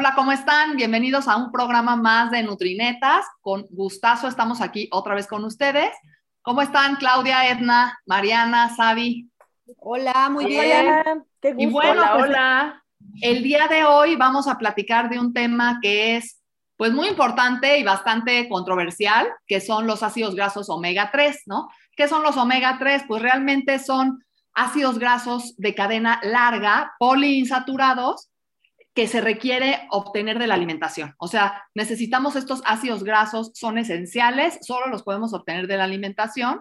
Hola, 0.00 0.14
¿cómo 0.14 0.32
están? 0.32 0.76
Bienvenidos 0.76 1.28
a 1.28 1.36
un 1.36 1.52
programa 1.52 1.94
más 1.94 2.30
de 2.30 2.42
Nutrinetas. 2.42 3.26
Con 3.42 3.66
gustazo 3.68 4.28
estamos 4.28 4.62
aquí 4.62 4.88
otra 4.92 5.14
vez 5.14 5.26
con 5.26 5.44
ustedes. 5.44 5.90
¿Cómo 6.40 6.62
están 6.62 6.96
Claudia, 6.96 7.50
Edna, 7.50 8.00
Mariana, 8.06 8.74
Sabi? 8.74 9.28
Hola, 9.76 10.30
muy 10.30 10.46
bien. 10.46 10.86
Hola, 10.86 11.22
qué 11.42 11.52
gusto. 11.52 11.68
Y 11.68 11.70
bueno, 11.70 12.00
hola, 12.00 12.12
pues, 12.14 12.24
hola. 12.30 12.84
El 13.20 13.42
día 13.42 13.68
de 13.68 13.84
hoy 13.84 14.16
vamos 14.16 14.48
a 14.48 14.56
platicar 14.56 15.10
de 15.10 15.18
un 15.18 15.34
tema 15.34 15.80
que 15.82 16.16
es 16.16 16.40
pues 16.78 16.94
muy 16.94 17.06
importante 17.06 17.76
y 17.76 17.82
bastante 17.82 18.48
controversial, 18.48 19.28
que 19.46 19.60
son 19.60 19.86
los 19.86 20.02
ácidos 20.02 20.34
grasos 20.34 20.70
omega 20.70 21.10
3, 21.12 21.42
¿no? 21.44 21.68
¿Qué 21.94 22.08
son 22.08 22.22
los 22.22 22.38
omega 22.38 22.78
3? 22.78 23.02
Pues 23.06 23.20
realmente 23.20 23.78
son 23.78 24.24
ácidos 24.54 24.98
grasos 24.98 25.54
de 25.58 25.74
cadena 25.74 26.20
larga, 26.22 26.94
poliinsaturados, 26.98 28.29
que 28.94 29.06
se 29.06 29.20
requiere 29.20 29.86
obtener 29.90 30.38
de 30.38 30.46
la 30.46 30.54
alimentación. 30.54 31.14
O 31.18 31.28
sea, 31.28 31.64
necesitamos 31.74 32.36
estos 32.36 32.62
ácidos 32.64 33.04
grasos, 33.04 33.52
son 33.54 33.78
esenciales, 33.78 34.58
solo 34.62 34.88
los 34.88 35.02
podemos 35.02 35.32
obtener 35.32 35.66
de 35.66 35.76
la 35.76 35.84
alimentación, 35.84 36.60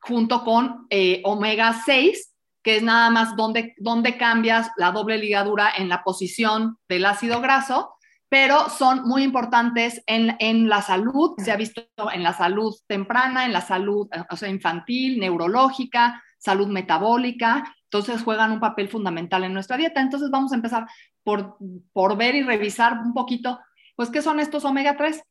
junto 0.00 0.44
con 0.44 0.86
eh, 0.88 1.20
omega 1.24 1.74
6, 1.84 2.34
que 2.62 2.76
es 2.76 2.82
nada 2.82 3.10
más 3.10 3.36
donde, 3.36 3.74
donde 3.78 4.16
cambias 4.16 4.70
la 4.76 4.92
doble 4.92 5.18
ligadura 5.18 5.70
en 5.76 5.88
la 5.88 6.02
posición 6.02 6.78
del 6.88 7.04
ácido 7.04 7.40
graso, 7.40 7.94
pero 8.30 8.68
son 8.70 9.02
muy 9.04 9.22
importantes 9.22 10.02
en, 10.06 10.36
en, 10.38 10.68
la 10.68 10.82
salud, 10.82 11.34
se 11.38 11.50
ha 11.50 11.56
visto 11.56 11.82
en 12.12 12.22
la 12.22 12.32
salud 12.32 12.74
temprana, 12.86 13.44
en 13.44 13.52
la 13.52 13.60
salud 13.60 14.08
o 14.30 14.36
sea, 14.36 14.48
infantil, 14.48 15.18
neurológica, 15.18 16.22
salud 16.38 16.68
metabólica, 16.68 17.64
entonces 17.92 18.22
juegan 18.22 18.52
un 18.52 18.60
papel 18.60 18.88
fundamental 18.88 19.42
en 19.42 19.52
nuestra 19.52 19.76
dieta. 19.76 20.00
Entonces 20.00 20.30
vamos 20.30 20.52
a 20.52 20.54
empezar 20.54 20.86
por, 21.24 21.56
por 21.92 22.16
ver 22.16 22.34
y 22.34 22.42
revisar 22.42 22.94
un 23.04 23.14
poquito, 23.14 23.58
pues, 23.96 24.10
¿qué 24.10 24.22
son 24.22 24.40
estos 24.40 24.64
omega 24.64 24.96
3? 24.96 25.22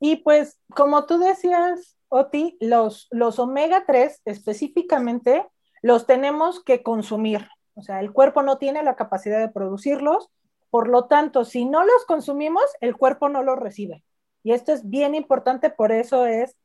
Y 0.00 0.16
pues, 0.16 0.58
como 0.70 1.06
tú 1.06 1.18
decías, 1.18 1.96
Oti, 2.08 2.56
los, 2.60 3.08
los 3.10 3.38
omega 3.38 3.84
3 3.86 4.22
específicamente 4.24 5.46
los 5.82 6.06
tenemos 6.06 6.62
que 6.62 6.82
consumir. 6.82 7.48
O 7.74 7.82
sea, 7.82 8.00
el 8.00 8.12
cuerpo 8.12 8.42
no 8.42 8.58
tiene 8.58 8.82
la 8.82 8.96
capacidad 8.96 9.38
de 9.38 9.52
producirlos, 9.52 10.30
por 10.70 10.88
lo 10.88 11.06
tanto, 11.06 11.44
si 11.44 11.64
no 11.64 11.84
los 11.84 12.04
consumimos, 12.06 12.64
el 12.80 12.96
cuerpo 12.96 13.28
no 13.28 13.42
los 13.42 13.58
recibe. 13.58 14.04
Y 14.42 14.52
esto 14.52 14.72
es 14.72 14.88
bien 14.88 15.14
importante, 15.14 15.70
por 15.70 15.92
eso 15.92 16.26
es 16.26 16.56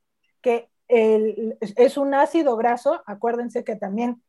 que 0.41 0.69
el, 0.87 1.57
es 1.61 1.97
un 1.97 2.13
ácido 2.13 2.55
graso. 2.57 3.01
Acuérdense 3.05 3.63
que 3.63 3.75
también 3.75 4.21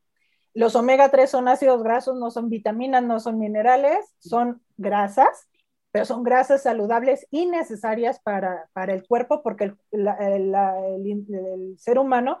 los 0.55 0.75
omega 0.75 1.09
3 1.09 1.29
son 1.29 1.49
ácidos 1.49 1.83
grasos, 1.83 2.17
no 2.17 2.31
son 2.31 2.49
vitaminas, 2.49 3.03
no 3.03 3.19
son 3.19 3.37
minerales, 3.37 4.15
son 4.19 4.61
grasas, 4.77 5.49
pero 5.91 6.05
son 6.05 6.23
grasas 6.23 6.63
saludables 6.63 7.27
y 7.29 7.45
necesarias 7.45 8.21
para, 8.21 8.69
para 8.71 8.93
el 8.93 9.05
cuerpo 9.05 9.43
porque 9.43 9.75
el, 9.91 10.09
el 10.31 11.75
ser 11.77 11.99
humano 11.99 12.39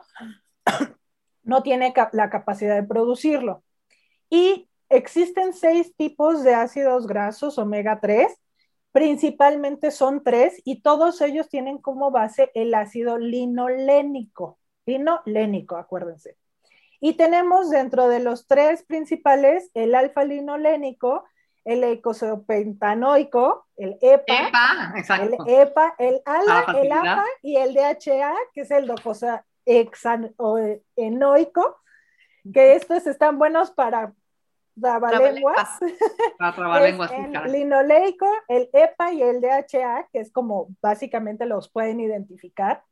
no 1.43 1.61
tiene 1.61 1.93
la 2.13 2.29
capacidad 2.29 2.75
de 2.75 2.87
producirlo. 2.87 3.63
Y 4.29 4.69
existen 4.87 5.53
seis 5.53 5.93
tipos 5.97 6.41
de 6.41 6.55
ácidos 6.55 7.07
grasos 7.07 7.57
omega 7.57 7.99
3, 7.99 8.33
principalmente 8.93 9.91
son 9.91 10.23
tres 10.23 10.61
y 10.63 10.81
todos 10.81 11.19
ellos 11.19 11.49
tienen 11.49 11.79
como 11.79 12.11
base 12.11 12.49
el 12.55 12.73
ácido 12.73 13.17
linolénico. 13.17 14.57
Linolénico, 14.85 15.75
acuérdense. 15.75 16.37
Y 16.99 17.13
tenemos 17.13 17.69
dentro 17.69 18.07
de 18.07 18.19
los 18.19 18.47
tres 18.47 18.83
principales 18.83 19.69
el 19.73 19.95
alfa-linolénico, 19.95 21.25
el 21.63 21.83
eicosapentanoico, 21.83 23.65
el 23.77 23.97
EPA, 24.01 24.93
EPA 24.95 25.23
el 25.23 25.35
EPA, 25.47 25.95
el 25.97 26.21
ALA, 26.25 26.65
el 26.79 26.91
APA 26.91 27.25
y 27.41 27.57
el 27.57 27.73
DHA, 27.73 28.33
que 28.53 28.61
es 28.61 28.71
el 28.71 28.87
docosa 28.87 29.45
enoico, 30.95 31.77
que 32.53 32.75
estos 32.75 33.07
están 33.07 33.39
buenos 33.39 33.71
para 33.71 34.13
trabalenguas. 34.79 35.79
Para 36.37 36.87
el 36.87 37.51
linoleico, 37.51 38.27
el 38.47 38.69
EPA 38.73 39.13
y 39.13 39.23
el 39.23 39.41
DHA, 39.41 40.09
que 40.11 40.19
es 40.19 40.31
como 40.31 40.67
básicamente 40.81 41.45
los 41.45 41.69
pueden 41.69 41.99
identificar. 41.99 42.83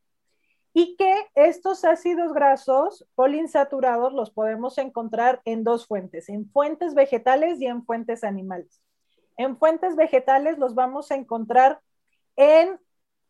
Y 0.73 0.95
que 0.95 1.15
estos 1.35 1.85
ácidos 1.85 2.33
grasos 2.33 3.05
poliinsaturados 3.15 4.13
los 4.13 4.31
podemos 4.31 4.77
encontrar 4.77 5.41
en 5.45 5.63
dos 5.63 5.87
fuentes, 5.87 6.29
en 6.29 6.49
fuentes 6.49 6.95
vegetales 6.95 7.61
y 7.61 7.67
en 7.67 7.85
fuentes 7.85 8.23
animales. 8.23 8.81
En 9.37 9.57
fuentes 9.57 9.95
vegetales 9.95 10.57
los 10.57 10.73
vamos 10.73 11.11
a 11.11 11.15
encontrar 11.15 11.79
en 12.35 12.79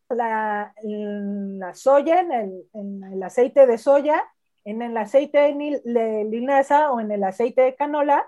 la, 0.08 0.74
soya, 1.74 2.20
en 2.20 2.32
el, 2.32 3.22
aceite 3.22 3.66
de 3.66 3.78
soya, 3.78 4.22
en 4.64 4.82
el 4.82 4.96
aceite 4.96 5.38
de 5.38 6.24
linaza 6.24 6.92
o 6.92 7.00
en 7.00 7.10
el 7.10 7.24
aceite 7.24 7.62
de 7.62 7.74
canola, 7.74 8.26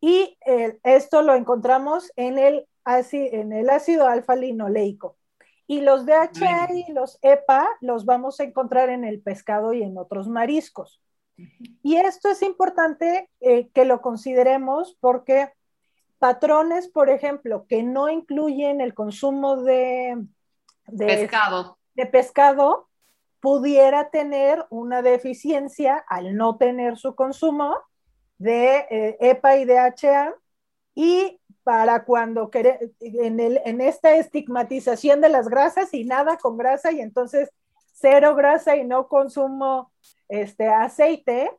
y 0.00 0.36
eh, 0.44 0.78
esto 0.82 1.22
lo 1.22 1.34
encontramos 1.34 2.12
en 2.16 2.38
el, 2.38 2.66
en 2.84 3.52
el 3.54 3.70
ácido 3.70 4.06
alfa-linoleico. 4.06 5.16
Y 5.66 5.80
los 5.80 6.04
DHA 6.04 6.68
y 6.72 6.92
los 6.92 7.18
EPA 7.22 7.68
los 7.80 8.04
vamos 8.04 8.40
a 8.40 8.44
encontrar 8.44 8.90
en 8.90 9.04
el 9.04 9.20
pescado 9.20 9.72
y 9.72 9.82
en 9.82 9.96
otros 9.96 10.28
mariscos. 10.28 11.00
Y 11.82 11.96
esto 11.96 12.28
es 12.28 12.42
importante 12.42 13.30
eh, 13.40 13.68
que 13.70 13.84
lo 13.84 14.00
consideremos 14.00 14.96
porque 15.00 15.52
patrones, 16.18 16.88
por 16.88 17.10
ejemplo, 17.10 17.66
que 17.68 17.82
no 17.82 18.08
incluyen 18.08 18.80
el 18.80 18.94
consumo 18.94 19.56
de, 19.56 20.24
pescado. 20.96 21.78
de 21.94 22.06
pescado, 22.06 22.88
pudiera 23.40 24.10
tener 24.10 24.64
una 24.70 25.02
deficiencia 25.02 26.02
al 26.08 26.36
no 26.36 26.56
tener 26.56 26.96
su 26.96 27.14
consumo 27.14 27.76
de 28.38 28.86
eh, 28.90 29.16
EPA 29.20 29.56
y 29.56 29.64
DHA 29.66 30.34
y 30.94 31.40
para 31.64 32.04
cuando 32.04 32.50
en, 32.52 33.40
en 33.40 33.80
esta 33.80 34.14
estigmatización 34.16 35.20
de 35.20 35.30
las 35.30 35.48
grasas 35.48 35.92
y 35.94 36.04
nada 36.04 36.36
con 36.36 36.56
grasa 36.56 36.92
y 36.92 37.00
entonces 37.00 37.50
cero 37.94 38.34
grasa 38.34 38.76
y 38.76 38.84
no 38.84 39.08
consumo 39.08 39.90
este 40.28 40.68
aceite, 40.68 41.50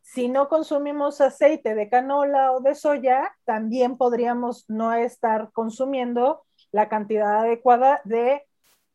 si 0.00 0.28
no 0.28 0.48
consumimos 0.48 1.20
aceite 1.20 1.74
de 1.74 1.88
canola 1.88 2.52
o 2.52 2.60
de 2.60 2.74
soya, 2.74 3.34
también 3.44 3.96
podríamos 3.96 4.68
no 4.68 4.92
estar 4.94 5.52
consumiendo 5.52 6.42
la 6.70 6.88
cantidad 6.88 7.40
adecuada 7.40 8.00
de 8.04 8.42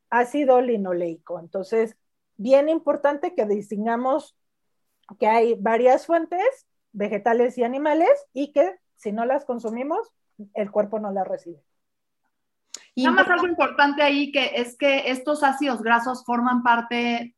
ácido 0.09 0.62
linoleico. 0.62 1.39
Entonces, 1.39 1.95
bien 2.35 2.69
importante 2.69 3.35
que 3.35 3.45
distingamos 3.45 4.38
que 5.19 5.28
hay 5.28 5.56
varias 5.56 6.06
fuentes, 6.06 6.68
vegetales 6.91 7.57
y 7.57 7.63
animales, 7.63 8.09
y 8.34 8.51
que 8.51 8.75
si 8.95 9.12
no 9.12 9.25
las 9.25 9.45
consumimos, 9.45 10.12
el 10.53 10.72
cuerpo 10.72 11.00
no 11.00 11.12
la 11.12 11.24
recibe. 11.24 11.62
Y 12.96 13.03
nada 13.03 13.18
más 13.18 13.30
algo 13.30 13.48
importante 13.48 14.02
ahí 14.02 14.31
que 14.31 14.53
es 14.56 14.75
que 14.78 15.12
estos 15.12 15.44
ácidos 15.44 15.81
grasos 15.81 16.24
forman 16.25 16.64
parte 16.64 17.36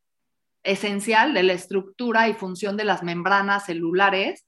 esencial 0.63 1.33
de 1.33 1.43
la 1.43 1.53
estructura 1.53 2.29
y 2.29 2.33
función 2.33 2.77
de 2.77 2.85
las 2.85 3.03
membranas 3.03 3.65
celulares 3.65 4.45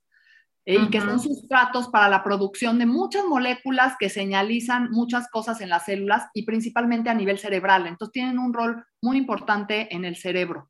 eh, 0.65 0.77
y 0.79 0.89
que 0.89 1.01
son 1.01 1.19
sustratos 1.19 1.89
para 1.89 2.07
la 2.07 2.23
producción 2.23 2.79
de 2.79 2.85
muchas 2.85 3.25
moléculas 3.25 3.95
que 3.99 4.09
señalizan 4.09 4.89
muchas 4.91 5.29
cosas 5.29 5.59
en 5.61 5.69
las 5.69 5.85
células 5.85 6.27
y 6.33 6.43
principalmente 6.43 7.09
a 7.09 7.13
nivel 7.13 7.39
cerebral. 7.39 7.87
Entonces 7.87 8.13
tienen 8.13 8.39
un 8.39 8.53
rol 8.53 8.85
muy 9.01 9.17
importante 9.17 9.93
en 9.93 10.05
el 10.05 10.15
cerebro 10.15 10.69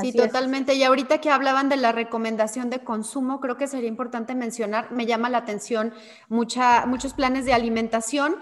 sí, 0.00 0.12
totalmente. 0.12 0.74
Y 0.74 0.82
ahorita 0.82 1.18
que 1.18 1.30
hablaban 1.30 1.68
de 1.68 1.76
la 1.76 1.92
recomendación 1.92 2.70
de 2.70 2.80
consumo, 2.80 3.40
creo 3.40 3.56
que 3.56 3.66
sería 3.66 3.88
importante 3.88 4.34
mencionar, 4.34 4.92
me 4.92 5.06
llama 5.06 5.30
la 5.30 5.38
atención 5.38 5.92
mucha, 6.28 6.86
muchos 6.86 7.14
planes 7.14 7.44
de 7.44 7.52
alimentación 7.52 8.36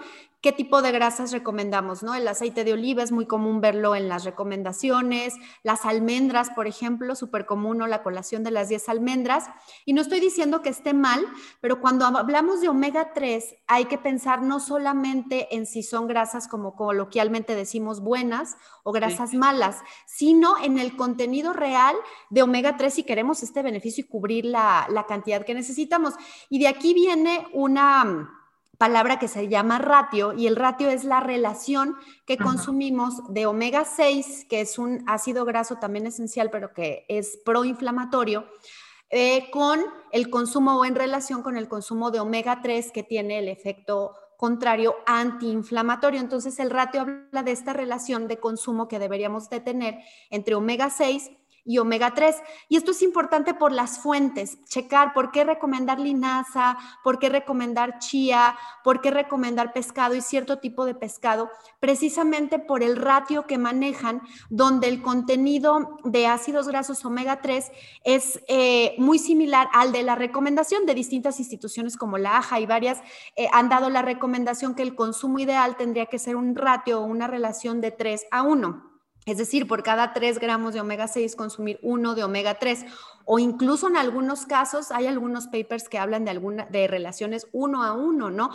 qué 0.45 0.51
tipo 0.51 0.83
de 0.83 0.91
grasas 0.91 1.31
recomendamos, 1.31 2.03
¿no? 2.03 2.13
El 2.13 2.27
aceite 2.27 2.63
de 2.63 2.73
oliva 2.73 3.01
es 3.01 3.11
muy 3.11 3.25
común 3.25 3.61
verlo 3.61 3.95
en 3.95 4.07
las 4.07 4.25
recomendaciones, 4.25 5.33
las 5.63 5.85
almendras, 5.85 6.51
por 6.51 6.67
ejemplo, 6.67 7.15
súper 7.15 7.47
común, 7.47 7.81
o 7.81 7.87
la 7.87 8.03
colación 8.03 8.43
de 8.43 8.51
las 8.51 8.69
10 8.69 8.89
almendras. 8.89 9.45
Y 9.85 9.93
no 9.93 10.03
estoy 10.03 10.19
diciendo 10.19 10.61
que 10.61 10.69
esté 10.69 10.93
mal, 10.93 11.25
pero 11.61 11.81
cuando 11.81 12.05
hablamos 12.05 12.61
de 12.61 12.69
omega 12.69 13.11
3, 13.15 13.55
hay 13.65 13.85
que 13.85 13.97
pensar 13.97 14.43
no 14.43 14.59
solamente 14.59 15.47
en 15.55 15.65
si 15.65 15.81
son 15.81 16.05
grasas 16.05 16.47
como 16.47 16.75
coloquialmente 16.75 17.55
decimos 17.55 17.99
buenas 18.01 18.55
o 18.83 18.91
grasas 18.91 19.33
malas, 19.33 19.81
sino 20.05 20.63
en 20.63 20.77
el 20.77 20.95
contenido 20.95 21.53
real 21.53 21.95
de 22.29 22.43
omega 22.43 22.77
3 22.77 22.93
si 22.93 23.01
queremos 23.01 23.41
este 23.41 23.63
beneficio 23.63 24.03
y 24.03 24.07
cubrir 24.07 24.45
la, 24.45 24.85
la 24.91 25.07
cantidad 25.07 25.43
que 25.43 25.55
necesitamos. 25.55 26.13
Y 26.49 26.59
de 26.59 26.67
aquí 26.67 26.93
viene 26.93 27.47
una 27.51 28.44
palabra 28.77 29.19
que 29.19 29.27
se 29.27 29.47
llama 29.47 29.79
ratio 29.79 30.33
y 30.33 30.47
el 30.47 30.55
ratio 30.55 30.89
es 30.89 31.03
la 31.03 31.19
relación 31.19 31.95
que 32.25 32.37
consumimos 32.37 33.21
de 33.29 33.45
omega 33.45 33.85
6, 33.85 34.45
que 34.49 34.61
es 34.61 34.77
un 34.77 35.03
ácido 35.07 35.45
graso 35.45 35.75
también 35.75 36.07
esencial, 36.07 36.49
pero 36.51 36.73
que 36.73 37.05
es 37.07 37.39
proinflamatorio, 37.45 38.45
eh, 39.09 39.49
con 39.51 39.79
el 40.11 40.29
consumo 40.29 40.79
o 40.79 40.85
en 40.85 40.95
relación 40.95 41.41
con 41.41 41.57
el 41.57 41.67
consumo 41.67 42.11
de 42.11 42.19
omega 42.19 42.61
3 42.61 42.91
que 42.91 43.03
tiene 43.03 43.39
el 43.39 43.47
efecto 43.47 44.13
contrario 44.37 44.95
antiinflamatorio. 45.05 46.19
Entonces 46.19 46.59
el 46.59 46.69
ratio 46.69 47.01
habla 47.01 47.43
de 47.43 47.51
esta 47.51 47.73
relación 47.73 48.27
de 48.27 48.39
consumo 48.39 48.87
que 48.87 48.99
deberíamos 48.99 49.49
de 49.49 49.59
tener 49.59 49.99
entre 50.29 50.55
omega 50.55 50.89
6 50.89 51.31
y 51.65 51.79
omega 51.79 52.13
3. 52.13 52.35
Y 52.69 52.77
esto 52.77 52.91
es 52.91 53.01
importante 53.01 53.53
por 53.53 53.71
las 53.71 53.99
fuentes, 53.99 54.63
checar 54.65 55.13
por 55.13 55.31
qué 55.31 55.43
recomendar 55.43 55.99
linaza, 55.99 56.77
por 57.03 57.19
qué 57.19 57.29
recomendar 57.29 57.99
chía, 57.99 58.55
por 58.83 59.01
qué 59.01 59.11
recomendar 59.11 59.73
pescado 59.73 60.15
y 60.15 60.21
cierto 60.21 60.59
tipo 60.59 60.85
de 60.85 60.93
pescado, 60.93 61.49
precisamente 61.79 62.59
por 62.59 62.83
el 62.83 62.95
ratio 62.95 63.47
que 63.47 63.57
manejan, 63.57 64.21
donde 64.49 64.87
el 64.87 65.01
contenido 65.01 65.97
de 66.03 66.27
ácidos 66.27 66.67
grasos 66.67 67.03
omega 67.03 67.41
3 67.41 67.71
es 68.03 68.39
eh, 68.47 68.95
muy 68.97 69.17
similar 69.17 69.67
al 69.73 69.91
de 69.91 70.03
la 70.03 70.15
recomendación 70.15 70.85
de 70.85 70.93
distintas 70.93 71.39
instituciones 71.39 71.97
como 71.97 72.17
la 72.17 72.37
AJA 72.37 72.59
y 72.59 72.65
varias 72.65 73.01
eh, 73.35 73.47
han 73.51 73.69
dado 73.69 73.89
la 73.89 74.03
recomendación 74.03 74.75
que 74.75 74.83
el 74.83 74.95
consumo 74.95 75.39
ideal 75.39 75.75
tendría 75.77 76.05
que 76.05 76.19
ser 76.19 76.35
un 76.35 76.55
ratio 76.55 77.01
o 77.01 77.05
una 77.05 77.27
relación 77.27 77.81
de 77.81 77.91
3 77.91 78.27
a 78.31 78.43
1. 78.43 78.94
Es 79.25 79.37
decir, 79.39 79.67
por 79.67 79.81
cada 79.81 80.13
3 80.13 80.37
gramos 80.37 80.75
de 80.75 80.81
omega 80.81 81.07
6 81.07 81.35
consumir 81.35 81.79
uno 81.81 82.13
de 82.13 82.23
omega 82.23 82.59
3 82.59 82.85
o 83.25 83.39
incluso 83.39 83.87
en 83.87 83.97
algunos 83.97 84.45
casos 84.45 84.91
hay 84.91 85.07
algunos 85.07 85.47
papers 85.47 85.89
que 85.89 85.97
hablan 85.97 86.25
de 86.25 86.31
alguna 86.31 86.65
de 86.65 86.87
relaciones 86.87 87.47
uno 87.51 87.83
a 87.83 87.93
uno, 87.93 88.29
¿no? 88.29 88.51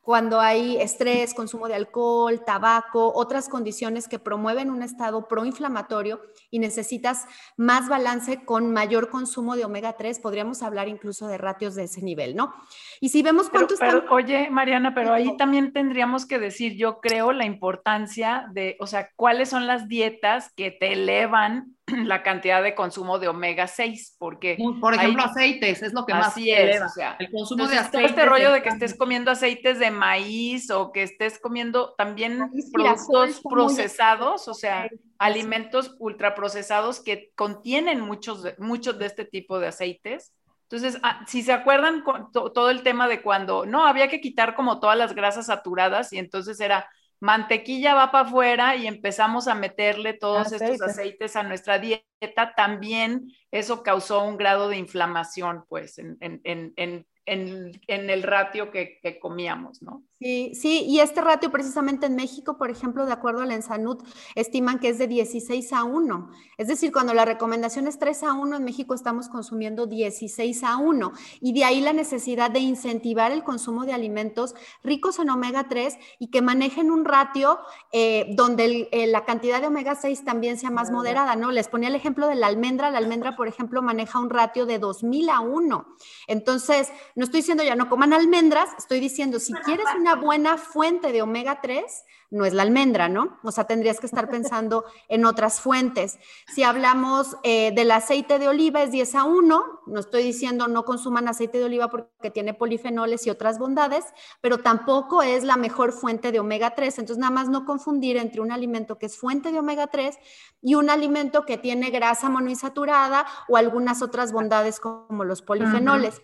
Cuando 0.00 0.40
hay 0.40 0.76
estrés, 0.76 1.34
consumo 1.34 1.68
de 1.68 1.74
alcohol, 1.74 2.44
tabaco, 2.44 3.12
otras 3.14 3.48
condiciones 3.48 4.08
que 4.08 4.18
promueven 4.18 4.70
un 4.70 4.82
estado 4.82 5.28
proinflamatorio 5.28 6.20
y 6.50 6.58
necesitas 6.58 7.26
más 7.56 7.88
balance 7.88 8.44
con 8.44 8.72
mayor 8.72 9.10
consumo 9.10 9.56
de 9.56 9.64
omega 9.64 9.94
3, 9.94 10.20
podríamos 10.20 10.62
hablar 10.62 10.88
incluso 10.88 11.26
de 11.28 11.38
ratios 11.38 11.74
de 11.74 11.84
ese 11.84 12.02
nivel, 12.02 12.36
¿no? 12.36 12.54
Y 13.00 13.10
si 13.10 13.22
vemos 13.22 13.50
cuántos... 13.50 13.78
Pero, 13.78 14.04
oye, 14.10 14.48
Mariana, 14.50 14.94
pero 14.94 15.12
ahí 15.12 15.36
también 15.36 15.72
tendríamos 15.72 16.26
que 16.26 16.38
decir, 16.38 16.76
yo 16.76 17.00
creo, 17.00 17.32
la 17.32 17.44
importancia 17.44 18.48
de, 18.52 18.76
o 18.80 18.86
sea, 18.86 19.10
cuáles 19.16 19.48
son 19.48 19.66
las 19.66 19.88
dietas 19.88 20.52
que 20.56 20.70
te 20.70 20.92
elevan 20.92 21.75
la 22.04 22.22
cantidad 22.22 22.62
de 22.62 22.74
consumo 22.74 23.18
de 23.18 23.28
omega 23.28 23.66
6, 23.66 24.16
porque... 24.18 24.56
Por 24.80 24.94
ejemplo, 24.94 25.22
aceites, 25.22 25.82
es 25.82 25.92
lo 25.92 26.04
que 26.04 26.14
más 26.14 26.28
así 26.28 26.50
es, 26.50 26.82
o 26.82 26.88
sea, 26.88 27.16
el 27.18 27.30
consumo 27.30 27.68
de 27.68 27.78
aceites. 27.78 28.10
este 28.10 28.24
rollo 28.24 28.52
de 28.52 28.62
que 28.62 28.70
estés 28.70 28.96
comiendo 28.96 29.30
aceites 29.30 29.78
de 29.78 29.90
maíz 29.90 30.70
o 30.70 30.90
que 30.92 31.02
estés 31.02 31.38
comiendo 31.38 31.94
también 31.94 32.50
productos 32.72 33.40
procesados, 33.48 34.48
o 34.48 34.54
sea, 34.54 34.88
alimentos 35.18 35.94
ultraprocesados 35.98 37.00
que 37.00 37.30
contienen 37.34 38.00
muchos 38.00 38.44
muchos 38.58 38.98
de 38.98 39.06
este 39.06 39.24
tipo 39.24 39.58
de 39.58 39.68
aceites. 39.68 40.32
Entonces, 40.62 40.98
ah, 41.04 41.24
si 41.28 41.42
se 41.42 41.52
acuerdan 41.52 42.02
todo 42.32 42.70
el 42.70 42.82
tema 42.82 43.06
de 43.06 43.22
cuando, 43.22 43.66
no, 43.66 43.86
había 43.86 44.08
que 44.08 44.20
quitar 44.20 44.56
como 44.56 44.80
todas 44.80 44.98
las 44.98 45.14
grasas 45.14 45.46
saturadas 45.46 46.12
y 46.12 46.18
entonces 46.18 46.58
era 46.58 46.88
mantequilla 47.20 47.94
va 47.94 48.10
para 48.10 48.28
afuera 48.28 48.76
y 48.76 48.86
empezamos 48.86 49.48
a 49.48 49.54
meterle 49.54 50.14
todos 50.14 50.52
estos 50.52 50.80
aceites 50.82 51.36
a 51.36 51.42
nuestra 51.42 51.78
dieta, 51.78 52.54
también 52.56 53.32
eso 53.50 53.82
causó 53.82 54.22
un 54.24 54.36
grado 54.36 54.68
de 54.68 54.76
inflamación, 54.76 55.64
pues, 55.68 55.98
en, 55.98 56.16
en, 56.20 56.72
en, 56.76 57.06
en 57.26 58.10
el 58.10 58.22
ratio 58.22 58.70
que, 58.70 58.98
que, 59.02 59.18
comíamos, 59.18 59.82
¿no? 59.82 60.04
Sí, 60.18 60.52
sí, 60.54 60.82
y 60.88 61.00
este 61.00 61.20
ratio 61.20 61.50
precisamente 61.50 62.06
en 62.06 62.16
México, 62.16 62.56
por 62.56 62.70
ejemplo, 62.70 63.04
de 63.04 63.12
acuerdo 63.12 63.42
a 63.42 63.46
la 63.46 63.54
Ensanud, 63.54 63.98
estiman 64.34 64.78
que 64.78 64.88
es 64.88 64.96
de 64.98 65.08
16 65.08 65.74
a 65.74 65.84
1. 65.84 66.30
Es 66.56 66.68
decir, 66.68 66.90
cuando 66.90 67.12
la 67.12 67.26
recomendación 67.26 67.86
es 67.86 67.98
3 67.98 68.22
a 68.22 68.32
1, 68.32 68.56
en 68.56 68.64
México 68.64 68.94
estamos 68.94 69.28
consumiendo 69.28 69.86
16 69.86 70.64
a 70.64 70.78
1. 70.78 71.12
Y 71.42 71.52
de 71.52 71.64
ahí 71.64 71.82
la 71.82 71.92
necesidad 71.92 72.50
de 72.50 72.60
incentivar 72.60 73.30
el 73.30 73.44
consumo 73.44 73.84
de 73.84 73.92
alimentos 73.92 74.54
ricos 74.82 75.18
en 75.18 75.28
omega 75.28 75.68
3 75.68 75.98
y 76.18 76.28
que 76.30 76.40
manejen 76.40 76.90
un 76.90 77.04
ratio 77.04 77.58
eh, 77.92 78.32
donde 78.36 78.88
eh, 78.92 79.06
la 79.08 79.26
cantidad 79.26 79.60
de 79.60 79.66
omega 79.66 79.96
6 79.96 80.24
también 80.24 80.56
sea 80.56 80.70
más 80.70 80.90
moderada, 80.90 81.36
¿no? 81.36 81.52
Les 81.52 81.68
ponía 81.68 81.90
el 81.90 81.94
ejemplo 81.94 82.26
de 82.26 82.36
la 82.36 82.46
almendra. 82.46 82.90
La 82.90 82.98
almendra, 82.98 83.36
por 83.36 83.48
ejemplo, 83.48 83.82
maneja 83.82 84.18
un 84.18 84.30
ratio 84.30 84.64
de 84.64 84.78
2000 84.78 85.28
a 85.28 85.40
1. 85.40 85.86
Entonces, 86.26 86.90
no 87.14 87.24
estoy 87.24 87.40
diciendo 87.40 87.62
ya 87.64 87.76
no 87.76 87.90
coman 87.90 88.14
almendras, 88.14 88.70
estoy 88.78 89.00
diciendo 89.00 89.38
si 89.40 89.52
quieres 89.52 89.84
un 89.94 90.05
una 90.06 90.14
buena 90.14 90.56
fuente 90.56 91.10
de 91.10 91.20
omega 91.20 91.60
3 91.60 91.82
no 92.30 92.44
es 92.44 92.54
la 92.54 92.62
almendra, 92.62 93.08
¿no? 93.08 93.38
O 93.42 93.50
sea, 93.50 93.64
tendrías 93.64 93.98
que 93.98 94.06
estar 94.06 94.30
pensando 94.30 94.84
en 95.08 95.24
otras 95.24 95.60
fuentes. 95.60 96.20
Si 96.54 96.62
hablamos 96.62 97.36
eh, 97.42 97.72
del 97.74 97.90
aceite 97.90 98.38
de 98.38 98.46
oliva, 98.46 98.84
es 98.84 98.92
10 98.92 99.14
a 99.16 99.24
1. 99.24 99.80
No 99.86 100.00
estoy 100.00 100.22
diciendo 100.22 100.68
no 100.68 100.84
consuman 100.84 101.26
aceite 101.26 101.58
de 101.58 101.64
oliva 101.64 101.88
porque 101.90 102.30
tiene 102.30 102.54
polifenoles 102.54 103.26
y 103.26 103.30
otras 103.30 103.58
bondades, 103.58 104.04
pero 104.40 104.58
tampoco 104.58 105.22
es 105.22 105.42
la 105.42 105.56
mejor 105.56 105.90
fuente 105.90 106.30
de 106.30 106.38
omega 106.38 106.76
3. 106.76 107.00
Entonces, 107.00 107.18
nada 107.18 107.32
más 107.32 107.48
no 107.48 107.64
confundir 107.64 108.16
entre 108.16 108.40
un 108.40 108.52
alimento 108.52 108.98
que 108.98 109.06
es 109.06 109.18
fuente 109.18 109.50
de 109.50 109.58
omega 109.58 109.88
3 109.88 110.16
y 110.62 110.76
un 110.76 110.88
alimento 110.88 111.44
que 111.44 111.58
tiene 111.58 111.90
grasa 111.90 112.28
monoinsaturada 112.28 113.26
o 113.48 113.56
algunas 113.56 114.02
otras 114.02 114.30
bondades 114.30 114.78
como 114.78 115.24
los 115.24 115.42
polifenoles. 115.42 116.22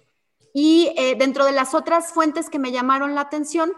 Y 0.53 0.93
eh, 0.97 1.17
dentro 1.19 1.45
de 1.45 1.53
las 1.53 1.75
otras 1.75 2.13
fuentes 2.13 2.51
que 2.51 2.59
me 2.59 2.73
llamaron 2.73 3.15
la 3.15 3.23
atención, 3.23 3.73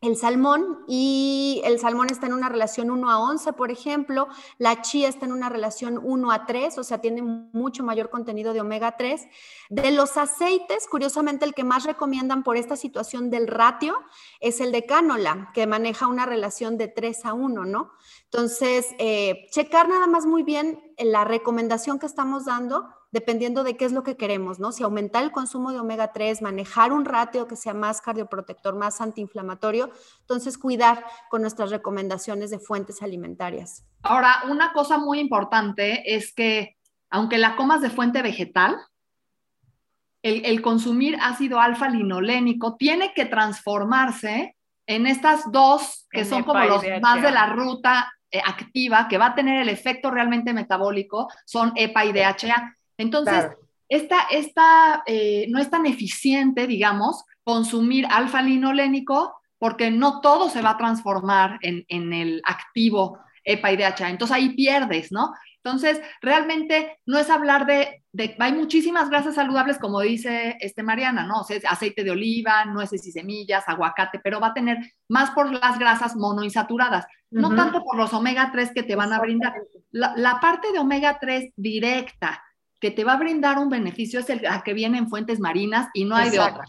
el 0.00 0.16
salmón 0.16 0.84
y 0.86 1.60
el 1.64 1.80
salmón 1.80 2.06
está 2.10 2.26
en 2.26 2.32
una 2.32 2.48
relación 2.48 2.88
1 2.90 3.10
a 3.10 3.18
11, 3.18 3.52
por 3.54 3.72
ejemplo, 3.72 4.28
la 4.56 4.80
chía 4.80 5.08
está 5.08 5.26
en 5.26 5.32
una 5.32 5.48
relación 5.48 5.98
1 6.00 6.30
a 6.30 6.46
3, 6.46 6.78
o 6.78 6.84
sea, 6.84 7.00
tiene 7.00 7.20
mucho 7.20 7.82
mayor 7.82 8.08
contenido 8.08 8.52
de 8.52 8.60
omega 8.60 8.96
3. 8.96 9.26
De 9.70 9.90
los 9.90 10.16
aceites, 10.16 10.86
curiosamente 10.88 11.44
el 11.44 11.52
que 11.52 11.64
más 11.64 11.84
recomiendan 11.84 12.44
por 12.44 12.56
esta 12.56 12.76
situación 12.76 13.28
del 13.30 13.48
ratio 13.48 13.96
es 14.38 14.60
el 14.60 14.70
de 14.70 14.86
cánola, 14.86 15.50
que 15.52 15.66
maneja 15.66 16.06
una 16.06 16.26
relación 16.26 16.78
de 16.78 16.86
3 16.86 17.24
a 17.24 17.32
1, 17.32 17.64
¿no? 17.64 17.90
Entonces, 18.26 18.94
eh, 18.98 19.48
checar 19.50 19.88
nada 19.88 20.06
más 20.06 20.26
muy 20.26 20.44
bien 20.44 20.80
la 20.98 21.24
recomendación 21.24 21.98
que 21.98 22.06
estamos 22.06 22.44
dando 22.44 22.86
dependiendo 23.10 23.64
de 23.64 23.76
qué 23.76 23.84
es 23.84 23.92
lo 23.92 24.02
que 24.02 24.16
queremos, 24.16 24.58
¿no? 24.58 24.72
Si 24.72 24.82
aumentar 24.82 25.24
el 25.24 25.32
consumo 25.32 25.72
de 25.72 25.80
omega 25.80 26.12
3, 26.12 26.42
manejar 26.42 26.92
un 26.92 27.04
ratio 27.04 27.48
que 27.48 27.56
sea 27.56 27.74
más 27.74 28.00
cardioprotector, 28.00 28.74
más 28.74 29.00
antiinflamatorio, 29.00 29.90
entonces 30.20 30.58
cuidar 30.58 31.04
con 31.30 31.42
nuestras 31.42 31.70
recomendaciones 31.70 32.50
de 32.50 32.58
fuentes 32.58 33.02
alimentarias. 33.02 33.84
Ahora, 34.02 34.42
una 34.48 34.72
cosa 34.72 34.98
muy 34.98 35.20
importante 35.20 36.14
es 36.14 36.34
que 36.34 36.76
aunque 37.10 37.38
la 37.38 37.56
comas 37.56 37.80
de 37.80 37.90
fuente 37.90 38.22
vegetal, 38.22 38.76
el, 40.22 40.60
consumir 40.62 41.16
ácido 41.20 41.60
alfa 41.60 41.88
linolénico 41.88 42.76
tiene 42.76 43.14
que 43.14 43.24
transformarse 43.24 44.56
en 44.86 45.06
estas 45.06 45.50
dos 45.52 46.06
que 46.10 46.24
son 46.24 46.42
como 46.42 46.64
los 46.64 46.82
más 47.00 47.22
de 47.22 47.30
la 47.30 47.46
ruta 47.46 48.12
eh, 48.30 48.40
activa, 48.44 49.06
que 49.08 49.16
va 49.16 49.26
a 49.26 49.34
tener 49.34 49.62
el 49.62 49.68
efecto 49.68 50.10
realmente 50.10 50.52
metabólico, 50.52 51.28
son 51.46 51.72
EPA 51.76 52.04
y 52.04 52.12
DHA. 52.12 52.77
Entonces, 52.98 53.46
esta, 53.88 55.02
eh, 55.06 55.46
no 55.48 55.58
es 55.58 55.70
tan 55.70 55.86
eficiente, 55.86 56.66
digamos, 56.66 57.24
consumir 57.44 58.06
alfa-linolénico 58.10 59.34
porque 59.58 59.90
no 59.90 60.20
todo 60.20 60.50
se 60.50 60.62
va 60.62 60.70
a 60.70 60.76
transformar 60.76 61.58
en, 61.62 62.12
el 62.12 62.42
activo 62.44 63.18
EPA 63.44 63.72
y 63.72 63.76
DHA. 63.76 64.10
Entonces 64.10 64.36
ahí 64.36 64.50
pierdes, 64.50 65.10
¿no? 65.10 65.32
Entonces, 65.64 66.00
realmente 66.22 66.98
no 67.04 67.18
es 67.18 67.28
hablar 67.30 67.66
de, 67.66 68.04
hay 68.38 68.52
muchísimas 68.52 69.10
grasas 69.10 69.34
saludables, 69.34 69.78
como 69.78 70.00
dice 70.00 70.56
este 70.60 70.82
Mariana, 70.82 71.26
¿no? 71.26 71.40
O 71.40 71.44
sea, 71.44 71.58
aceite 71.68 72.04
de 72.04 72.12
oliva, 72.12 72.64
nueces 72.66 73.04
y 73.06 73.12
semillas, 73.12 73.64
aguacate, 73.66 74.20
pero 74.22 74.40
va 74.40 74.48
a 74.48 74.54
tener 74.54 74.78
más 75.08 75.30
por 75.32 75.52
las 75.52 75.78
grasas 75.78 76.14
monoinsaturadas, 76.14 77.06
no 77.30 77.54
tanto 77.54 77.82
por 77.82 77.96
los 77.96 78.14
omega 78.14 78.50
3 78.52 78.72
que 78.72 78.82
te 78.82 78.96
van 78.96 79.12
a 79.12 79.20
brindar. 79.20 79.54
La, 79.90 80.14
la 80.16 80.40
parte 80.40 80.72
de 80.72 80.78
omega 80.78 81.18
3 81.20 81.52
directa, 81.56 82.42
que 82.80 82.90
te 82.90 83.04
va 83.04 83.14
a 83.14 83.18
brindar 83.18 83.58
un 83.58 83.68
beneficio 83.68 84.20
es 84.20 84.30
el 84.30 84.42
que 84.64 84.72
viene 84.72 84.98
en 84.98 85.08
fuentes 85.08 85.40
marinas 85.40 85.88
y 85.94 86.04
no 86.04 86.16
hay 86.16 86.30
de 86.30 86.40
otra. 86.40 86.64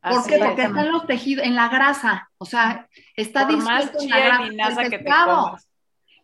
¿Por 0.00 0.26
qué? 0.26 0.38
Porque 0.38 0.62
está 0.62 0.80
en 0.82 0.92
los 0.92 1.06
tejidos, 1.06 1.44
en 1.44 1.54
la 1.54 1.68
grasa, 1.68 2.30
o 2.38 2.44
sea, 2.44 2.88
está 3.16 3.46
disuelto 3.46 3.98
en 4.00 4.08
la 4.08 4.66
grasa 4.66 4.82
que 4.84 4.98
te 4.98 5.10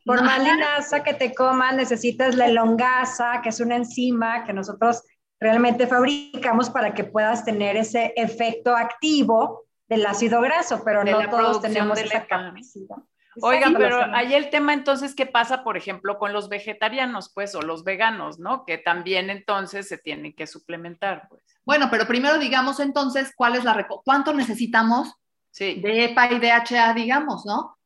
Por 0.05 0.23
más 0.23 0.39
linaza 0.43 1.03
que 1.03 1.15
te 1.15 1.35
comas, 1.35 1.75
necesitas 1.75 2.37
la 2.37 2.47
elongasa, 2.47 3.41
que 3.43 3.49
es 3.49 3.61
una 3.61 3.77
enzima 3.77 4.45
que 4.45 4.53
nosotros 4.53 5.03
realmente 5.41 5.87
fabricamos 5.87 6.71
para 6.71 6.95
que 6.95 7.05
puedas 7.05 7.45
tener 7.45 7.77
ese 7.77 8.13
efecto 8.17 8.77
activo 8.77 9.65
del 9.89 10.07
ácido 10.07 10.41
graso, 10.41 10.83
pero 10.85 11.05
no 11.05 11.29
todos 11.29 11.61
tenemos 11.61 11.99
esa 11.99 12.25
capacidad. 12.27 12.97
Oigan, 13.41 13.75
pero 13.75 14.15
ahí 14.15 14.35
el 14.35 14.51
tema 14.51 14.73
entonces, 14.73 15.15
¿qué 15.15 15.27
pasa, 15.27 15.65
por 15.65 15.77
ejemplo, 15.77 16.19
con 16.19 16.33
los 16.33 16.49
vegetarianos, 16.49 17.31
pues, 17.35 17.55
o 17.55 17.63
los 17.63 17.85
veganos, 17.85 18.39
¿no? 18.39 18.65
Que 18.65 18.79
también 18.79 19.31
entonces 19.31 19.89
se 19.89 19.99
tienen 19.99 20.35
que 20.35 20.47
suplementar, 20.47 21.29
pues. 21.29 21.43
Bueno, 21.65 21.89
pero 21.91 22.07
primero 22.07 22.39
digamos 22.39 22.81
entonces 22.81 23.33
cuál 23.35 23.57
es 23.57 23.65
la 23.65 23.87
cuánto 24.05 24.35
necesitamos 24.35 25.15
de 25.59 26.05
EPA 26.05 26.33
y 26.33 26.39
DHA, 26.41 26.95
digamos, 26.95 27.47
¿no? 27.47 27.79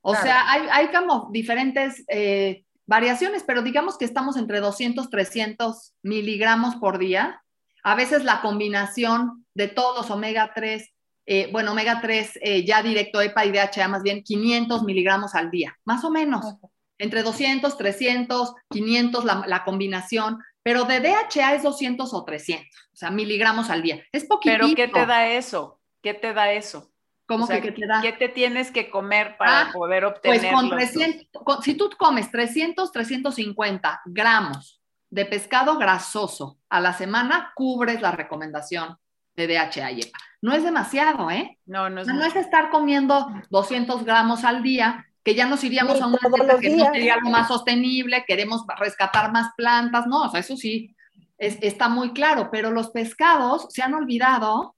O 0.00 0.14
sea, 0.14 0.50
hay, 0.50 0.66
hay, 0.70 0.88
como 0.88 1.30
diferentes 1.32 2.04
eh, 2.08 2.64
variaciones, 2.86 3.42
pero 3.42 3.62
digamos 3.62 3.96
que 3.96 4.04
estamos 4.04 4.36
entre 4.36 4.60
200, 4.60 5.08
300 5.08 5.94
miligramos 6.02 6.76
por 6.76 6.98
día 6.98 7.42
A 7.82 7.94
veces 7.94 8.22
la 8.22 8.42
combinación 8.42 9.46
de 9.54 9.68
todos 9.68 9.96
los 9.96 10.10
omega 10.10 10.52
3, 10.54 10.92
eh, 11.26 11.48
bueno, 11.52 11.72
omega 11.72 12.00
3 12.00 12.38
eh, 12.42 12.64
ya 12.64 12.82
directo 12.82 13.20
EPA 13.20 13.44
y 13.46 13.52
DHA, 13.52 13.88
más 13.88 14.02
bien 14.02 14.22
500 14.22 14.82
miligramos 14.82 15.34
al 15.34 15.50
día, 15.50 15.78
más 15.84 16.04
o 16.04 16.10
menos. 16.10 16.56
Entre 16.98 17.22
200, 17.22 17.76
300, 17.76 18.54
500 18.70 19.24
la, 19.24 19.44
la 19.46 19.64
combinación, 19.64 20.38
pero 20.62 20.84
de 20.84 21.00
DHA 21.00 21.54
es 21.54 21.62
200 21.62 22.12
o 22.14 22.24
300, 22.24 22.66
o 22.92 22.96
sea, 22.96 23.10
miligramos 23.10 23.70
al 23.70 23.82
día. 23.82 24.02
Es 24.12 24.24
poquito. 24.24 24.54
¿Pero 24.54 24.74
qué 24.74 24.88
te 24.88 25.06
da 25.06 25.28
eso? 25.28 25.80
¿Qué 26.02 26.14
te 26.14 26.32
da 26.32 26.52
eso? 26.52 26.90
¿Cómo 27.26 27.48
que, 27.48 27.72
te 27.72 27.86
da? 27.86 28.02
¿Qué 28.02 28.12
te 28.12 28.28
tienes 28.28 28.70
que 28.70 28.90
comer 28.90 29.36
para 29.38 29.62
ah, 29.62 29.70
poder 29.72 30.04
obtener? 30.04 30.40
Pues 30.40 30.52
con 30.52 30.68
300, 30.68 31.64
si 31.64 31.74
tú 31.74 31.90
comes 31.98 32.30
300, 32.30 32.92
350 32.92 34.02
gramos 34.04 34.82
de 35.08 35.24
pescado 35.24 35.78
grasoso 35.78 36.58
a 36.68 36.80
la 36.80 36.92
semana, 36.92 37.52
cubres 37.54 38.02
la 38.02 38.10
recomendación 38.10 38.98
de 39.36 39.46
DHA 39.46 39.92
y 39.92 40.00
EPA. 40.00 40.18
No 40.42 40.52
es 40.52 40.62
demasiado, 40.62 41.30
¿eh? 41.30 41.58
No, 41.66 41.88
no 41.88 42.02
es, 42.02 42.06
no 42.06 42.24
es 42.24 42.36
estar 42.36 42.70
comiendo 42.70 43.28
200 43.50 44.04
gramos 44.04 44.44
al 44.44 44.62
día, 44.62 45.06
que 45.22 45.34
ya 45.34 45.46
nos 45.46 45.64
iríamos 45.64 46.00
a 46.00 46.06
una 46.06 46.18
dieta 46.34 46.58
que 46.58 46.76
no 46.76 46.84
sería 46.86 47.14
algo 47.14 47.30
más 47.30 47.48
sostenible, 47.48 48.24
queremos 48.26 48.64
rescatar 48.78 49.32
más 49.32 49.52
plantas, 49.56 50.06
no, 50.06 50.24
o 50.24 50.30
sea, 50.30 50.40
eso 50.40 50.56
sí, 50.56 50.94
está 51.38 51.88
muy 51.88 52.12
claro, 52.12 52.50
pero 52.52 52.70
los 52.70 52.90
pescados 52.90 53.66
se 53.70 53.82
han 53.82 53.94
olvidado 53.94 54.74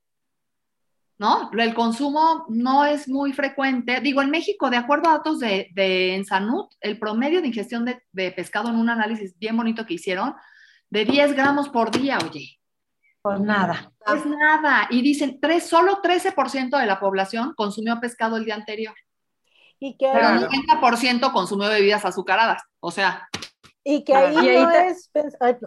¿no? 1.19 1.51
El 1.57 1.75
consumo 1.75 2.45
no 2.49 2.85
es 2.85 3.09
muy 3.09 3.33
frecuente. 3.33 4.01
Digo, 4.01 4.21
en 4.21 4.31
México, 4.31 4.69
de 4.69 4.77
acuerdo 4.77 5.09
a 5.09 5.15
datos 5.15 5.39
de, 5.41 5.71
de 5.73 6.15
Ensanud, 6.15 6.67
el 6.81 6.99
promedio 6.99 7.41
de 7.41 7.49
ingestión 7.49 7.85
de, 7.85 8.33
pescado 8.33 8.69
en 8.69 8.77
un 8.77 8.91
análisis 8.91 9.39
bien 9.39 9.57
bonito 9.57 9.87
que 9.87 9.95
hicieron, 9.95 10.35
de 10.91 11.05
10 11.05 11.33
gramos 11.35 11.69
por 11.69 11.91
día, 11.91 12.19
oye. 12.19 12.59
Pues 13.27 13.41
nada. 13.41 13.93
Es 14.07 14.25
nada. 14.25 14.87
Y 14.91 15.03
dicen, 15.03 15.41
tres, 15.41 15.69
solo 15.69 16.01
13% 16.01 16.79
de 16.79 16.87
la 16.87 17.01
población 17.01 17.55
consumió 17.57 17.99
pescado 18.01 18.37
el 18.37 18.45
día 18.45 18.55
anterior. 18.55 18.95
Y 19.81 19.97
que 19.97 20.09
Pero 20.13 20.29
el 20.29 20.49
90% 20.49 21.33
consumió 21.33 21.69
bebidas 21.69 22.05
azucaradas. 22.05 22.63
O 22.81 22.91
sea. 22.91 23.29
Y 23.83 24.05
que 24.05 24.15
ahí, 24.15 24.35
no 24.35 24.71
es... 24.71 25.11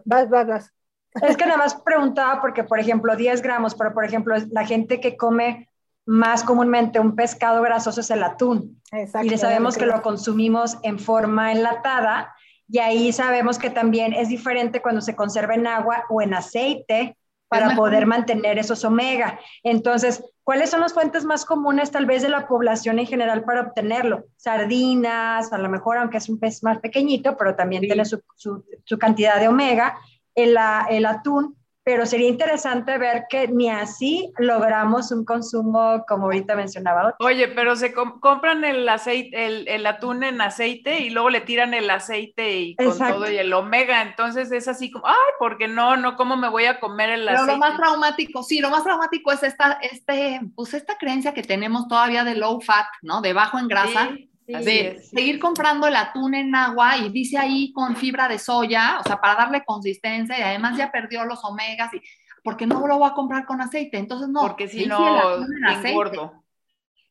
vas, 0.05 0.29
vas, 0.29 0.47
vas. 0.47 0.73
Es 1.21 1.35
que 1.35 1.45
nada 1.45 1.57
más 1.57 1.75
preguntaba 1.75 2.39
porque, 2.39 2.63
por 2.63 2.79
ejemplo, 2.79 3.15
10 3.15 3.41
gramos, 3.41 3.75
pero 3.75 3.93
por 3.93 4.05
ejemplo, 4.05 4.35
la 4.51 4.65
gente 4.65 5.01
que 5.01 5.17
come 5.17 5.67
más 6.05 6.43
comúnmente 6.43 6.99
un 6.99 7.15
pescado 7.15 7.61
grasoso 7.61 8.01
es 8.01 8.09
el 8.09 8.23
atún. 8.23 8.81
Y 9.23 9.37
sabemos 9.37 9.77
que 9.77 9.85
lo 9.85 10.01
consumimos 10.01 10.77
en 10.83 10.97
forma 10.97 11.51
enlatada 11.51 12.33
y 12.69 12.79
ahí 12.79 13.11
sabemos 13.11 13.59
que 13.59 13.69
también 13.69 14.13
es 14.13 14.29
diferente 14.29 14.81
cuando 14.81 15.01
se 15.01 15.15
conserva 15.15 15.55
en 15.55 15.67
agua 15.67 16.05
o 16.09 16.21
en 16.21 16.33
aceite 16.33 17.17
para 17.49 17.75
poder 17.75 18.05
mantener 18.05 18.57
esos 18.57 18.85
omega. 18.85 19.39
Entonces, 19.63 20.23
¿cuáles 20.43 20.69
son 20.69 20.79
las 20.79 20.93
fuentes 20.93 21.25
más 21.25 21.45
comunes 21.45 21.91
tal 21.91 22.05
vez 22.05 22.21
de 22.21 22.29
la 22.29 22.47
población 22.47 22.99
en 22.99 23.07
general 23.07 23.43
para 23.43 23.61
obtenerlo? 23.61 24.25
Sardinas, 24.37 25.51
a 25.51 25.57
lo 25.57 25.67
mejor 25.67 25.97
aunque 25.97 26.17
es 26.17 26.29
un 26.29 26.39
pez 26.39 26.63
más 26.63 26.79
pequeñito, 26.79 27.35
pero 27.35 27.55
también 27.55 27.81
tiene 27.81 28.05
su, 28.05 28.21
su 28.35 28.97
cantidad 28.99 29.39
de 29.39 29.47
omega 29.47 29.97
el, 30.43 30.57
el 30.89 31.05
atún, 31.05 31.55
pero 31.89 32.05
sería 32.05 32.27
interesante 32.27 32.99
ver 32.99 33.25
que 33.31 33.47
ni 33.47 33.67
así 33.67 34.31
logramos 34.37 35.11
un 35.11 35.25
consumo 35.25 36.05
como 36.07 36.25
ahorita 36.25 36.55
mencionaba. 36.55 37.15
Oye, 37.17 37.47
pero 37.47 37.75
se 37.75 37.93
compran 37.93 38.63
el 38.63 38.87
aceite, 38.87 39.73
el, 39.73 39.85
atún 39.87 40.21
en 40.23 40.39
aceite 40.39 40.99
y 40.99 41.09
luego 41.09 41.31
le 41.31 41.41
tiran 41.41 41.73
el 41.73 41.89
aceite 41.89 42.59
y 42.59 42.75
con 42.75 42.95
todo 42.95 43.31
y 43.31 43.37
el 43.37 43.51
omega, 43.53 44.03
entonces 44.03 44.51
es 44.51 44.67
así 44.67 44.91
como, 44.91 45.07
ay, 45.07 45.15
porque 45.39 45.67
no, 45.67 45.97
no, 45.97 46.15
¿cómo 46.15 46.37
me 46.37 46.47
voy 46.47 46.65
a 46.65 46.79
comer 46.79 47.09
el 47.09 47.27
aceite? 47.27 47.45
Pero 47.47 47.53
lo 47.53 47.57
más 47.57 47.75
traumático, 47.75 48.43
sí, 48.43 48.59
lo 48.59 48.69
más 48.69 48.83
traumático 48.83 49.31
es 49.31 49.41
esta, 49.41 49.79
este, 49.81 50.41
pues 50.55 50.75
esta 50.75 50.95
creencia 50.95 51.33
que 51.33 51.41
tenemos 51.41 51.87
todavía 51.87 52.23
de 52.23 52.35
low 52.35 52.61
fat, 52.61 52.85
¿no? 53.01 53.21
De 53.21 53.33
bajo 53.33 53.57
en 53.57 53.67
grasa 53.67 54.11
de 54.49 55.01
seguir 55.03 55.39
comprando 55.39 55.87
el 55.87 55.95
atún 55.95 56.33
en 56.33 56.55
agua 56.55 56.97
y 56.97 57.09
dice 57.09 57.37
ahí 57.37 57.71
con 57.71 57.95
fibra 57.95 58.27
de 58.27 58.39
soya, 58.39 58.97
o 58.99 59.03
sea, 59.03 59.21
para 59.21 59.35
darle 59.35 59.63
consistencia 59.63 60.37
y 60.37 60.41
además 60.41 60.77
ya 60.77 60.91
perdió 60.91 61.23
los 61.25 61.43
omegas 61.45 61.93
y 61.93 62.01
porque 62.43 62.65
no 62.65 62.85
lo 62.87 62.97
voy 62.97 63.09
a 63.09 63.13
comprar 63.13 63.45
con 63.45 63.61
aceite, 63.61 63.97
entonces 63.97 64.29
no. 64.29 64.41
Porque 64.41 64.67
si 64.67 64.85
no, 64.85 65.45
engordo. 65.83 66.43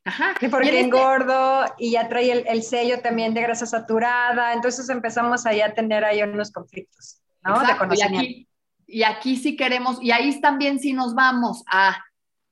Ajá. 0.03 0.33
Y 0.41 0.47
porque 0.47 0.67
este 0.67 0.79
engordo 0.81 1.65
y 1.77 1.91
ya 1.91 2.09
trae 2.09 2.31
el, 2.31 2.63
sello 2.63 3.01
también 3.01 3.33
de 3.33 3.41
grasa 3.41 3.65
saturada, 3.65 4.53
entonces 4.53 4.89
empezamos 4.89 5.45
ahí 5.45 5.61
a 5.61 5.73
tener 5.73 6.03
ahí 6.03 6.21
unos 6.23 6.51
conflictos, 6.51 7.21
¿no? 7.43 7.59
de 7.59 7.77
conocimiento. 7.77 8.25
Y 8.25 8.31
aquí, 8.31 8.47
y 8.87 9.03
aquí 9.03 9.35
sí 9.37 9.55
queremos, 9.55 9.99
y 10.01 10.11
ahí 10.11 10.41
también 10.41 10.79
sí 10.79 10.93
nos 10.93 11.13
vamos 11.13 11.63
a, 11.67 12.03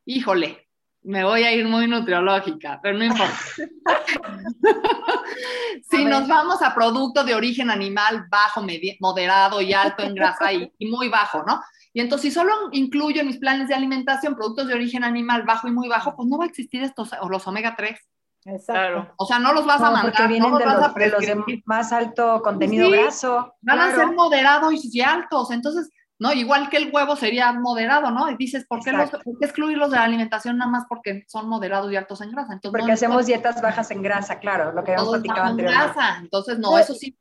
híjole, 0.06 0.67
me 1.08 1.24
voy 1.24 1.44
a 1.44 1.54
ir 1.54 1.66
muy 1.66 1.88
nutriológica, 1.88 2.82
pero 2.84 2.98
no 2.98 3.06
importa. 3.06 3.34
si 5.90 6.04
nos 6.04 6.28
vamos 6.28 6.62
a 6.62 6.76
producto 6.76 7.24
de 7.24 7.34
origen 7.34 7.70
animal 7.70 8.26
bajo, 8.30 8.62
moderado 9.00 9.62
y 9.62 9.72
alto 9.72 10.04
en 10.04 10.16
grasa 10.16 10.52
y, 10.52 10.70
muy 10.82 11.08
bajo, 11.08 11.44
¿no? 11.44 11.62
Y 11.94 12.02
entonces, 12.02 12.34
si 12.34 12.38
solo 12.38 12.52
incluyo 12.74 13.22
en 13.22 13.28
mis 13.28 13.38
planes 13.38 13.70
de 13.70 13.76
alimentación 13.76 14.36
productos 14.36 14.68
de 14.68 14.74
origen 14.74 15.06
animal 15.06 15.44
bajo 15.44 15.70
y 15.70 15.72
muy 15.72 15.88
bajo, 15.88 16.14
pues 16.14 16.28
no 16.28 16.38
va 16.38 16.44
a 16.44 16.48
existir 16.48 16.84
estos, 16.84 17.12
o 17.22 17.30
los 17.30 17.48
omega 17.48 17.76
3. 17.78 17.98
Exacto. 18.44 19.14
O 19.18 19.26
sea, 19.26 19.40
no 19.40 19.54
los 19.54 19.66
vas 19.66 19.80
a 19.80 19.92
mandar. 19.92 20.12
Porque 20.12 20.28
vienen 20.28 20.58
de, 20.58 20.66
los, 20.66 21.46
de, 21.46 21.64
más 21.66 21.94
alto 21.94 22.42
contenido 22.42 22.92
graso. 22.92 23.56
Van 23.62 23.80
a 23.80 23.96
ser 23.96 24.12
moderados 24.12 24.74
y 24.84 25.02
altos. 25.02 25.52
Entonces, 25.52 25.90
¿no? 26.20 26.34
Igual 26.34 26.70
que 26.70 26.78
el 26.78 26.92
huevo 26.92 27.16
sería 27.16 27.52
moderado, 27.54 28.12
¿no? 28.12 28.30
Y 28.30 28.36
dices, 28.38 28.66
¿por 28.68 28.84
qué, 28.84 28.92
los, 28.92 29.10
excluirlos 29.42 29.92
de 29.92 29.98
la 29.98 30.04
alimentación 30.04 30.58
nada 30.58 30.72
más 30.72 30.86
porque 30.90 31.24
son 31.28 31.48
moderados 31.48 31.92
y 31.92 31.96
altos 31.96 32.22
en 32.22 32.32
grasa? 32.32 32.54
Entonces, 32.54 32.80
porque 32.80 32.92
hacemos 32.92 33.26
dietas 33.26 33.62
bajas 33.62 33.92
en 33.92 34.02
grasa, 34.02 34.40
claro, 34.40 34.72
lo 34.72 34.84
que 34.84 34.94
hemos 34.94 35.10
platicado 35.10 35.48
anteriormente. 35.48 35.94
Grasa. 35.94 36.18
Entonces, 36.20 36.60
no, 36.60 36.78
eso 36.78 36.94
sí. 36.94 37.18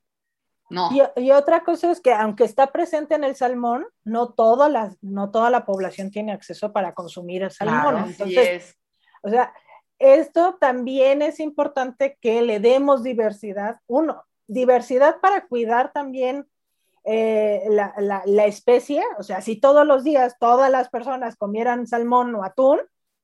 No. 0.69 0.89
Y, 1.15 1.31
otra 1.31 1.63
cosa 1.63 1.91
es 1.91 2.01
que 2.01 2.13
aunque 2.13 2.43
está 2.43 2.67
presente 2.73 3.15
en 3.15 3.23
el 3.23 3.35
salmón, 3.35 3.85
no 4.03 4.33
toda 4.33 4.67
la, 4.67 4.93
no 5.01 5.31
toda 5.31 5.49
la 5.49 5.65
población 5.65 6.11
tiene 6.11 6.33
acceso 6.33 6.73
para 6.73 6.93
consumir 6.93 7.43
el 7.43 7.51
salmón. 7.51 8.03
Entonces, 8.05 8.75
o 9.21 9.29
sea, 9.29 9.53
esto 9.99 10.57
también 10.59 11.21
es 11.21 11.39
importante 11.39 12.17
que 12.19 12.41
le 12.41 12.59
demos 12.59 13.01
diversidad. 13.01 13.79
Uno, 13.87 14.25
diversidad 14.47 15.21
para 15.21 15.47
cuidar 15.47 15.93
también 15.93 16.47
eh, 17.09 17.63
la, 17.69 17.93
la, 18.25 18.45
especie, 18.45 19.01
o 19.17 19.23
sea, 19.23 19.39
si 19.39 19.59
todos 19.61 19.87
los 19.87 20.03
días 20.03 20.35
todas 20.41 20.69
las 20.69 20.89
personas 20.89 21.37
comieran 21.37 21.87
salmón 21.87 22.35
o 22.35 22.43
atún, 22.43 22.79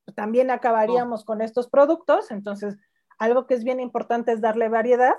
pues 0.06 0.14
también 0.14 0.50
acabaríamos 0.50 1.24
con 1.24 1.42
estos 1.42 1.68
productos. 1.68 2.30
Entonces, 2.30 2.78
algo 3.18 3.46
que 3.46 3.52
es 3.52 3.62
bien 3.62 3.80
importante 3.80 4.32
es 4.32 4.40
darle 4.40 4.70
variedad, 4.70 5.14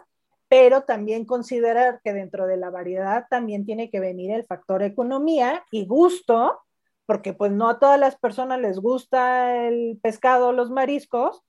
pero 0.47 0.81
también 0.81 1.25
considerar 1.25 2.01
que 2.03 2.13
dentro 2.13 2.47
de 2.47 2.57
la 2.57 2.71
variedad 2.71 3.25
también 3.29 3.65
tiene 3.65 3.91
que 3.91 3.99
venir 3.99 4.31
el 4.31 4.45
factor 4.45 4.81
economía 4.81 5.63
y 5.69 5.85
gusto, 5.85 6.59
porque 7.05 7.33
pues 7.33 7.51
no 7.51 7.69
a 7.69 7.77
todas 7.77 7.99
las 7.99 8.15
personas 8.15 8.59
les 8.59 8.79
gusta 8.79 9.67
el 9.67 9.99
pescado 10.01 10.51
los 10.53 10.71
mariscos, 10.71 11.43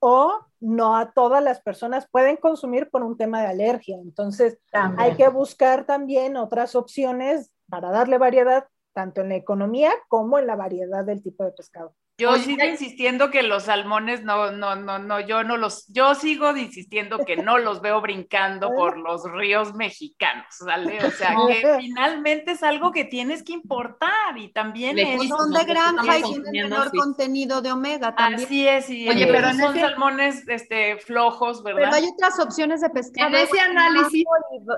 o 0.00 0.40
no 0.60 0.96
a 0.96 1.12
todas 1.12 1.42
las 1.42 1.60
personas 1.60 2.08
pueden 2.10 2.36
consumir 2.36 2.90
por 2.90 3.02
un 3.02 3.16
tema 3.16 3.40
de 3.40 3.48
alergia. 3.48 3.96
Entonces, 4.00 4.58
hay 4.72 5.14
que 5.14 5.28
buscar 5.28 5.84
también 5.86 6.36
otras 6.36 6.74
opciones 6.74 7.50
para 7.68 7.90
darle 7.90 8.18
variedad, 8.18 8.66
tanto 8.92 9.20
en 9.20 9.30
la 9.30 9.36
economía 9.36 9.92
como 10.08 10.38
en 10.38 10.46
la 10.46 10.56
variedad 10.56 11.04
del 11.04 11.22
tipo 11.22 11.44
de 11.44 11.52
pescado. 11.52 11.94
Yo 12.18 12.34
sigo 12.36 12.64
insistiendo 12.64 13.30
que 13.30 13.42
los 13.42 13.64
salmones 13.64 14.24
no, 14.24 14.50
no, 14.50 14.74
no, 14.74 14.98
no, 14.98 15.20
yo 15.20 15.44
no 15.44 15.58
los, 15.58 15.86
yo 15.88 16.14
sigo 16.14 16.56
insistiendo 16.56 17.18
que 17.18 17.36
no 17.36 17.58
los 17.58 17.82
veo 17.82 18.00
brincando 18.00 18.70
por 18.74 18.96
los 18.96 19.22
ríos 19.32 19.74
mexicanos, 19.74 20.46
¿sale? 20.50 21.04
O 21.04 21.10
sea, 21.10 21.34
que 21.46 21.76
finalmente 21.78 22.52
es 22.52 22.62
algo 22.62 22.90
que 22.90 23.04
tienes 23.04 23.42
que 23.42 23.52
importar 23.52 24.36
y 24.36 24.50
también 24.50 24.98
es... 24.98 25.28
Son 25.28 25.52
de 25.52 25.64
granja 25.64 26.18
y 26.18 26.22
tienen 26.22 26.52
menor 26.52 26.90
contenido 26.96 27.60
de 27.60 27.72
omega 27.72 28.14
también. 28.14 28.46
Así 28.46 28.66
es, 28.66 28.88
y 28.88 29.08
Oye, 29.08 29.26
pero 29.26 29.52
son 29.52 29.74
salmones 29.74 30.48
este, 30.48 30.96
flojos, 30.96 31.62
¿verdad? 31.62 31.90
Pero 31.90 31.96
hay 31.96 32.10
otras 32.14 32.40
opciones 32.40 32.80
de 32.80 32.88
pescado. 32.88 33.28
En 33.28 33.34
ese 33.34 33.60
análisis... 33.60 34.24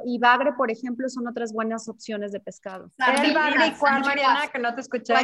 Y, 0.04 0.18
bagre, 0.18 0.52
por 0.54 0.70
ejemplo, 0.70 1.08
son 1.08 1.28
otras 1.28 1.52
buenas 1.52 1.88
opciones 1.88 2.32
de 2.32 2.40
pescado. 2.40 2.90
¿El 2.98 3.32
bagre 3.32 3.68
y 3.68 3.72
cuál, 3.72 4.00
Mariana, 4.00 4.48
que 4.48 4.58
no 4.58 4.74
te 4.74 4.80
escuché? 4.80 5.14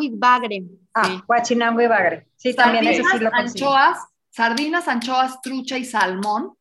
Y 0.00 0.10
bagre. 0.10 0.64
Ah, 0.92 1.04
sí. 1.04 1.22
Chinambo 1.46 1.80
y 1.80 1.86
bagre. 1.86 2.28
Sí, 2.36 2.54
también 2.54 2.84
sardinas, 2.84 3.06
eso 3.06 3.18
sí 3.18 3.24
lo 3.24 3.34
anchoas, 3.34 3.98
sardinas, 4.30 4.88
anchoas, 4.88 5.40
trucha 5.40 5.78
y 5.78 5.84
salmón 5.84 6.56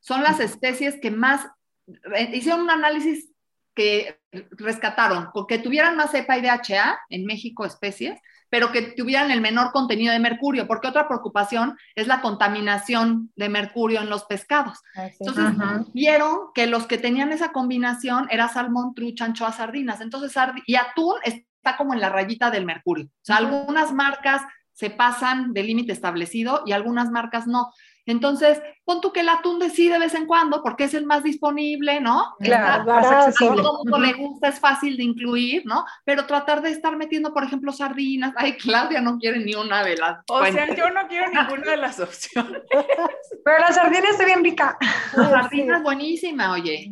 son 0.00 0.22
las 0.22 0.40
especies 0.40 0.98
que 1.00 1.10
más 1.10 1.46
eh, 1.86 2.30
hicieron 2.34 2.62
un 2.62 2.70
análisis 2.70 3.30
que 3.74 4.20
rescataron, 4.50 5.30
que 5.48 5.58
tuvieran 5.58 5.96
más 5.96 6.12
EPA 6.12 6.38
y 6.38 6.42
DHA 6.42 6.98
en 7.08 7.24
México 7.24 7.64
especies, 7.64 8.20
pero 8.50 8.70
que 8.70 8.82
tuvieran 8.82 9.30
el 9.30 9.40
menor 9.40 9.72
contenido 9.72 10.12
de 10.12 10.18
mercurio, 10.18 10.66
porque 10.66 10.88
otra 10.88 11.08
preocupación 11.08 11.78
es 11.94 12.06
la 12.06 12.20
contaminación 12.20 13.32
de 13.34 13.48
mercurio 13.48 14.02
en 14.02 14.10
los 14.10 14.24
pescados. 14.24 14.78
Entonces, 14.94 15.44
vieron 15.94 16.52
que 16.54 16.66
los 16.66 16.86
que 16.86 16.98
tenían 16.98 17.32
esa 17.32 17.52
combinación 17.52 18.26
era 18.30 18.48
salmón, 18.48 18.94
trucha, 18.94 19.24
anchoa, 19.24 19.52
sardinas. 19.52 20.02
Entonces, 20.02 20.34
y 20.66 20.74
atún 20.74 21.14
está 21.62 21.76
como 21.76 21.94
en 21.94 22.00
la 22.00 22.08
rayita 22.08 22.50
del 22.50 22.64
mercurio. 22.64 23.06
O 23.06 23.24
sea, 23.24 23.36
algunas 23.36 23.92
marcas 23.92 24.42
se 24.72 24.90
pasan 24.90 25.52
del 25.52 25.68
límite 25.68 25.92
establecido 25.92 26.62
y 26.66 26.72
algunas 26.72 27.10
marcas 27.10 27.46
no. 27.46 27.70
Entonces, 28.04 28.60
pon 28.84 29.00
tú 29.00 29.12
que 29.12 29.20
el 29.20 29.28
atún 29.28 29.60
de 29.60 29.70
sí 29.70 29.88
de 29.88 30.00
vez 30.00 30.14
en 30.14 30.26
cuando, 30.26 30.60
porque 30.60 30.84
es 30.84 30.94
el 30.94 31.06
más 31.06 31.22
disponible, 31.22 32.00
¿no? 32.00 32.34
Claro, 32.40 32.92
a 32.92 33.32
todo 33.32 33.78
mundo 33.78 33.98
le 34.00 34.14
gusta, 34.14 34.48
es 34.48 34.58
fácil 34.58 34.96
de 34.96 35.04
incluir, 35.04 35.62
¿no? 35.66 35.84
Pero 36.04 36.26
tratar 36.26 36.62
de 36.62 36.70
estar 36.70 36.96
metiendo, 36.96 37.32
por 37.32 37.44
ejemplo, 37.44 37.70
sardinas. 37.70 38.34
Ay, 38.36 38.56
Claudia 38.56 39.00
no 39.00 39.18
quiere 39.18 39.38
ni 39.38 39.54
una 39.54 39.84
de 39.84 39.96
las. 39.96 40.18
O 40.28 40.44
sea, 40.46 40.74
yo 40.74 40.90
no 40.90 41.06
quiero 41.06 41.28
ninguna 41.28 41.70
de 41.70 41.76
las 41.76 42.00
opciones. 42.00 42.62
Pero 43.44 43.58
la 43.60 43.72
sardina 43.72 44.08
está 44.10 44.24
bien 44.24 44.42
rica. 44.42 44.76
La 45.14 45.30
sardina 45.42 45.76
es 45.76 45.82
buenísima, 45.84 46.50
oye. 46.54 46.90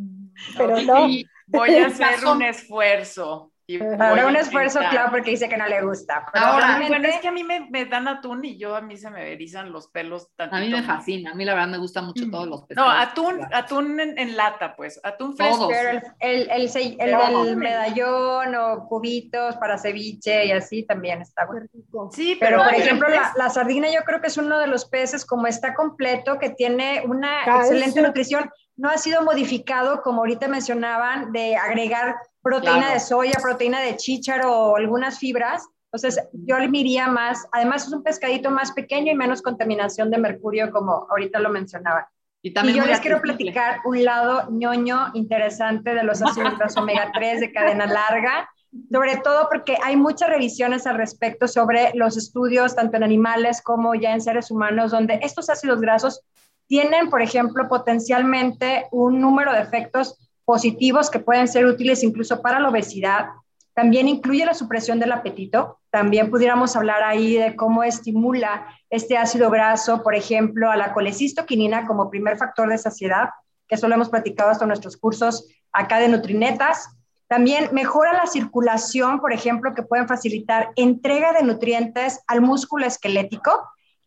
Pero 0.57 0.81
no. 0.83 1.09
Voy 1.51 1.75
a 1.75 1.87
hacer 1.87 2.25
un 2.25 2.43
esfuerzo. 2.43 3.50
Ahora 3.79 4.27
un 4.27 4.37
esfuerzo, 4.37 4.81
claro, 4.91 5.11
porque 5.11 5.31
dice 5.31 5.49
que 5.49 5.57
no 5.57 5.67
le 5.67 5.83
gusta. 5.83 6.27
Ahora, 6.33 6.79
bueno, 6.87 7.07
es 7.07 7.19
que 7.21 7.29
a 7.29 7.33
mí 7.33 7.45
me, 7.45 7.69
me, 7.71 7.85
dan 7.87 8.09
atún 8.09 8.45
y 8.45 8.59
yo 8.59 8.77
a 8.77 8.81
mí 8.81 8.97
se 8.97 9.11
me 9.11 9.33
erizan 9.33 9.73
los 9.73 9.89
pelos. 9.89 10.29
A 10.39 10.61
mí 10.61 10.69
me 10.69 10.83
fascina, 10.83 11.33
a 11.33 11.35
mí 11.35 11.45
la 11.45 11.55
verdad 11.55 11.69
me 11.69 11.79
gusta 11.79 12.03
mucho 12.03 12.31
todos 12.31 12.47
los 12.47 12.63
pelos. 12.65 12.85
No, 12.85 12.91
atún, 12.91 13.41
atún 13.53 14.01
en, 14.01 14.37
lata, 14.37 14.75
pues, 14.77 15.01
atún 15.03 15.37
fresco. 15.37 15.69
Pero 15.69 16.01
el, 16.21 16.51
el, 16.51 16.71
el, 16.99 17.57
medallón 17.57 18.55
o 18.55 18.87
cubitos 18.89 19.57
para 19.57 19.79
ceviche 19.79 20.47
y 20.47 20.53
así 20.53 20.85
también 20.85 21.23
está 21.23 21.47
bueno. 21.47 21.67
Sí, 22.13 22.37
pero, 22.41 22.63
por 22.63 22.75
ejemplo, 22.75 23.09
la, 23.09 23.33
la, 23.37 23.51
sardina 23.51 23.89
yo 23.91 24.01
creo 24.05 24.21
que 24.21 24.29
es 24.29 24.39
uno 24.39 24.59
de 24.59 24.67
los 24.67 24.85
peces 24.87 25.25
como 25.25 25.47
está 25.47 25.75
completo, 25.75 26.39
que 26.39 26.51
tiene 26.51 27.03
una 27.07 27.45
excelente 27.45 28.03
nutrición. 28.03 28.51
No 28.77 28.89
ha 28.89 28.97
sido 28.97 29.23
modificado, 29.23 30.01
como 30.03 30.21
ahorita 30.21 30.49
mencionaban, 30.49 31.33
de 31.33 31.57
agregar 31.57 32.17
proteína 32.43 32.93
de 32.93 33.01
soya, 33.01 33.39
proteína 33.43 33.81
de 33.81 33.97
chícharo 33.97 34.53
o 34.53 34.77
algunas 34.77 35.19
fibras. 35.19 35.67
Entonces, 35.93 36.23
yo 36.33 36.59
le 36.59 36.69
miría 36.69 37.09
más, 37.09 37.47
además 37.53 37.87
es 37.87 37.93
un 37.93 38.03
pescadito 38.03 38.51
más 38.51 38.73
pequeño 38.73 39.11
y 39.13 39.17
menos 39.17 39.43
contaminación 39.43 40.11
de 40.11 40.19
mercurio, 40.19 40.71
como 40.71 41.07
ahorita 41.11 41.41
lo 41.41 41.51
mencionaba. 41.51 42.09
Y, 42.43 42.55
también 42.55 42.79
yo 42.79 42.87
les 42.87 43.01
quiero 43.01 43.21
platicar 43.21 43.81
un 43.85 44.03
lado 44.03 44.49
ñoño 44.51 45.11
interesante 45.15 45.95
de 45.95 46.05
los 46.05 46.23
ácidos 46.23 46.55
omega 46.77 47.11
3 47.13 47.41
de 47.41 47.53
cadena 47.53 47.87
larga, 47.87 48.49
sobre 48.91 49.17
todo 49.17 49.49
porque 49.51 49.77
hay 49.83 49.97
muchas 49.97 50.31
revisiones 50.31 50.87
al 50.87 50.97
respecto 50.97 51.49
sobre 51.49 51.91
los 51.95 52.17
estudios, 52.17 52.77
tanto 52.77 52.97
en 52.97 53.03
animales 53.03 53.61
como 53.61 53.95
ya 53.95 54.15
en 54.15 54.23
seres 54.23 54.51
humanos, 54.51 54.93
donde 54.93 55.19
estos 55.23 55.51
ácidos 55.51 55.81
grasos 55.81 56.23
tienen, 56.67 57.11
por 57.11 57.21
ejemplo, 57.21 57.69
potencialmente 57.69 58.87
un 58.93 59.21
número 59.21 59.53
de 59.53 59.61
efectos 59.61 60.30
positivos 60.51 61.11
que 61.11 61.21
pueden 61.21 61.47
ser 61.47 61.65
útiles 61.65 62.03
incluso 62.03 62.43
para 62.43 62.59
la 62.59 62.71
obesidad. 62.71 63.27
También 63.73 64.09
incluye 64.09 64.45
la 64.45 64.53
supresión 64.53 64.99
del 64.99 65.13
apetito. 65.13 65.79
También 65.91 66.29
pudiéramos 66.29 66.75
hablar 66.75 67.05
ahí 67.05 67.37
de 67.37 67.55
cómo 67.55 67.85
estimula 67.85 68.67
este 68.91 69.17
ácido 69.17 69.49
graso, 69.49 70.03
por 70.03 70.17
ejemplo, 70.17 70.69
a 70.69 70.77
la 70.77 70.93
colecistoquinina 70.93 71.87
como 71.87 72.11
primer 72.11 72.37
factor 72.37 72.69
de 72.69 72.79
saciedad, 72.79 73.29
que 73.69 73.77
eso 73.77 73.87
lo 73.87 73.95
hemos 73.95 74.09
platicado 74.09 74.51
hasta 74.51 74.67
nuestros 74.67 74.97
cursos 74.97 75.47
acá 75.73 76.01
de 76.01 76.09
Nutrinetas. 76.09 76.97
También 77.29 77.69
mejora 77.71 78.13
la 78.13 78.27
circulación, 78.27 79.21
por 79.21 79.33
ejemplo, 79.33 79.73
que 79.73 79.85
pueden 79.85 80.09
facilitar 80.09 80.71
entrega 80.75 81.33
de 81.33 81.45
nutrientes 81.45 82.19
al 82.27 82.41
músculo 82.41 82.87
esquelético 82.87 83.53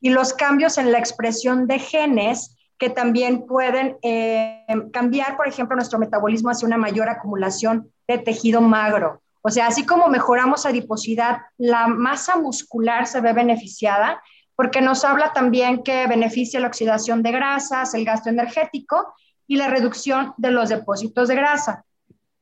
y 0.01 0.09
los 0.09 0.33
cambios 0.33 0.77
en 0.77 0.91
la 0.91 0.99
expresión 0.99 1.67
de 1.67 1.79
genes 1.79 2.52
que 2.77 2.89
también 2.89 3.45
pueden 3.45 3.97
eh, 4.01 4.65
cambiar, 4.91 5.37
por 5.37 5.47
ejemplo, 5.47 5.75
nuestro 5.75 5.99
metabolismo 5.99 6.49
hacia 6.49 6.67
una 6.67 6.77
mayor 6.77 7.09
acumulación 7.09 7.91
de 8.07 8.17
tejido 8.17 8.61
magro. 8.61 9.21
O 9.41 9.49
sea, 9.49 9.67
así 9.67 9.85
como 9.85 10.07
mejoramos 10.07 10.65
adiposidad, 10.65 11.41
la 11.57 11.87
masa 11.87 12.37
muscular 12.37 13.07
se 13.07 13.21
ve 13.21 13.33
beneficiada 13.33 14.21
porque 14.55 14.81
nos 14.81 15.03
habla 15.03 15.33
también 15.33 15.83
que 15.83 16.07
beneficia 16.07 16.59
la 16.59 16.67
oxidación 16.67 17.23
de 17.23 17.31
grasas, 17.31 17.93
el 17.93 18.05
gasto 18.05 18.29
energético 18.29 19.13
y 19.47 19.57
la 19.57 19.67
reducción 19.67 20.33
de 20.37 20.51
los 20.51 20.69
depósitos 20.69 21.27
de 21.27 21.35
grasa. 21.35 21.83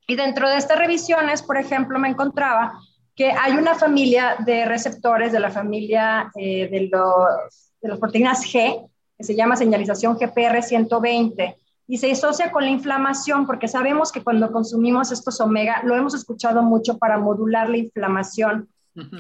Y 0.08 0.16
dentro 0.16 0.50
de 0.50 0.58
estas 0.58 0.78
revisiones, 0.78 1.42
por 1.42 1.58
ejemplo, 1.58 1.98
me 1.98 2.10
encontraba 2.10 2.74
que 3.16 3.32
hay 3.32 3.54
una 3.54 3.76
familia 3.76 4.36
de 4.40 4.66
receptores 4.66 5.32
de 5.32 5.40
la 5.40 5.52
familia 5.52 6.32
eh, 6.36 6.68
de, 6.70 6.90
los, 6.92 7.74
de 7.82 7.90
las 7.90 8.00
proteínas 8.00 8.44
G, 8.46 8.90
se 9.24 9.36
llama 9.36 9.56
señalización 9.56 10.18
GPR 10.18 10.62
120 10.62 11.58
y 11.88 11.98
se 11.98 12.12
asocia 12.12 12.52
con 12.52 12.64
la 12.64 12.70
inflamación 12.70 13.46
porque 13.46 13.68
sabemos 13.68 14.12
que 14.12 14.24
cuando 14.24 14.52
consumimos 14.52 15.12
estos 15.12 15.42
omega, 15.42 15.82
lo 15.84 15.96
hemos 15.96 16.14
escuchado 16.14 16.64
mucho 16.64 16.98
para 16.98 17.18
modular 17.18 17.70
la 17.70 17.78
inflamación 17.78 18.70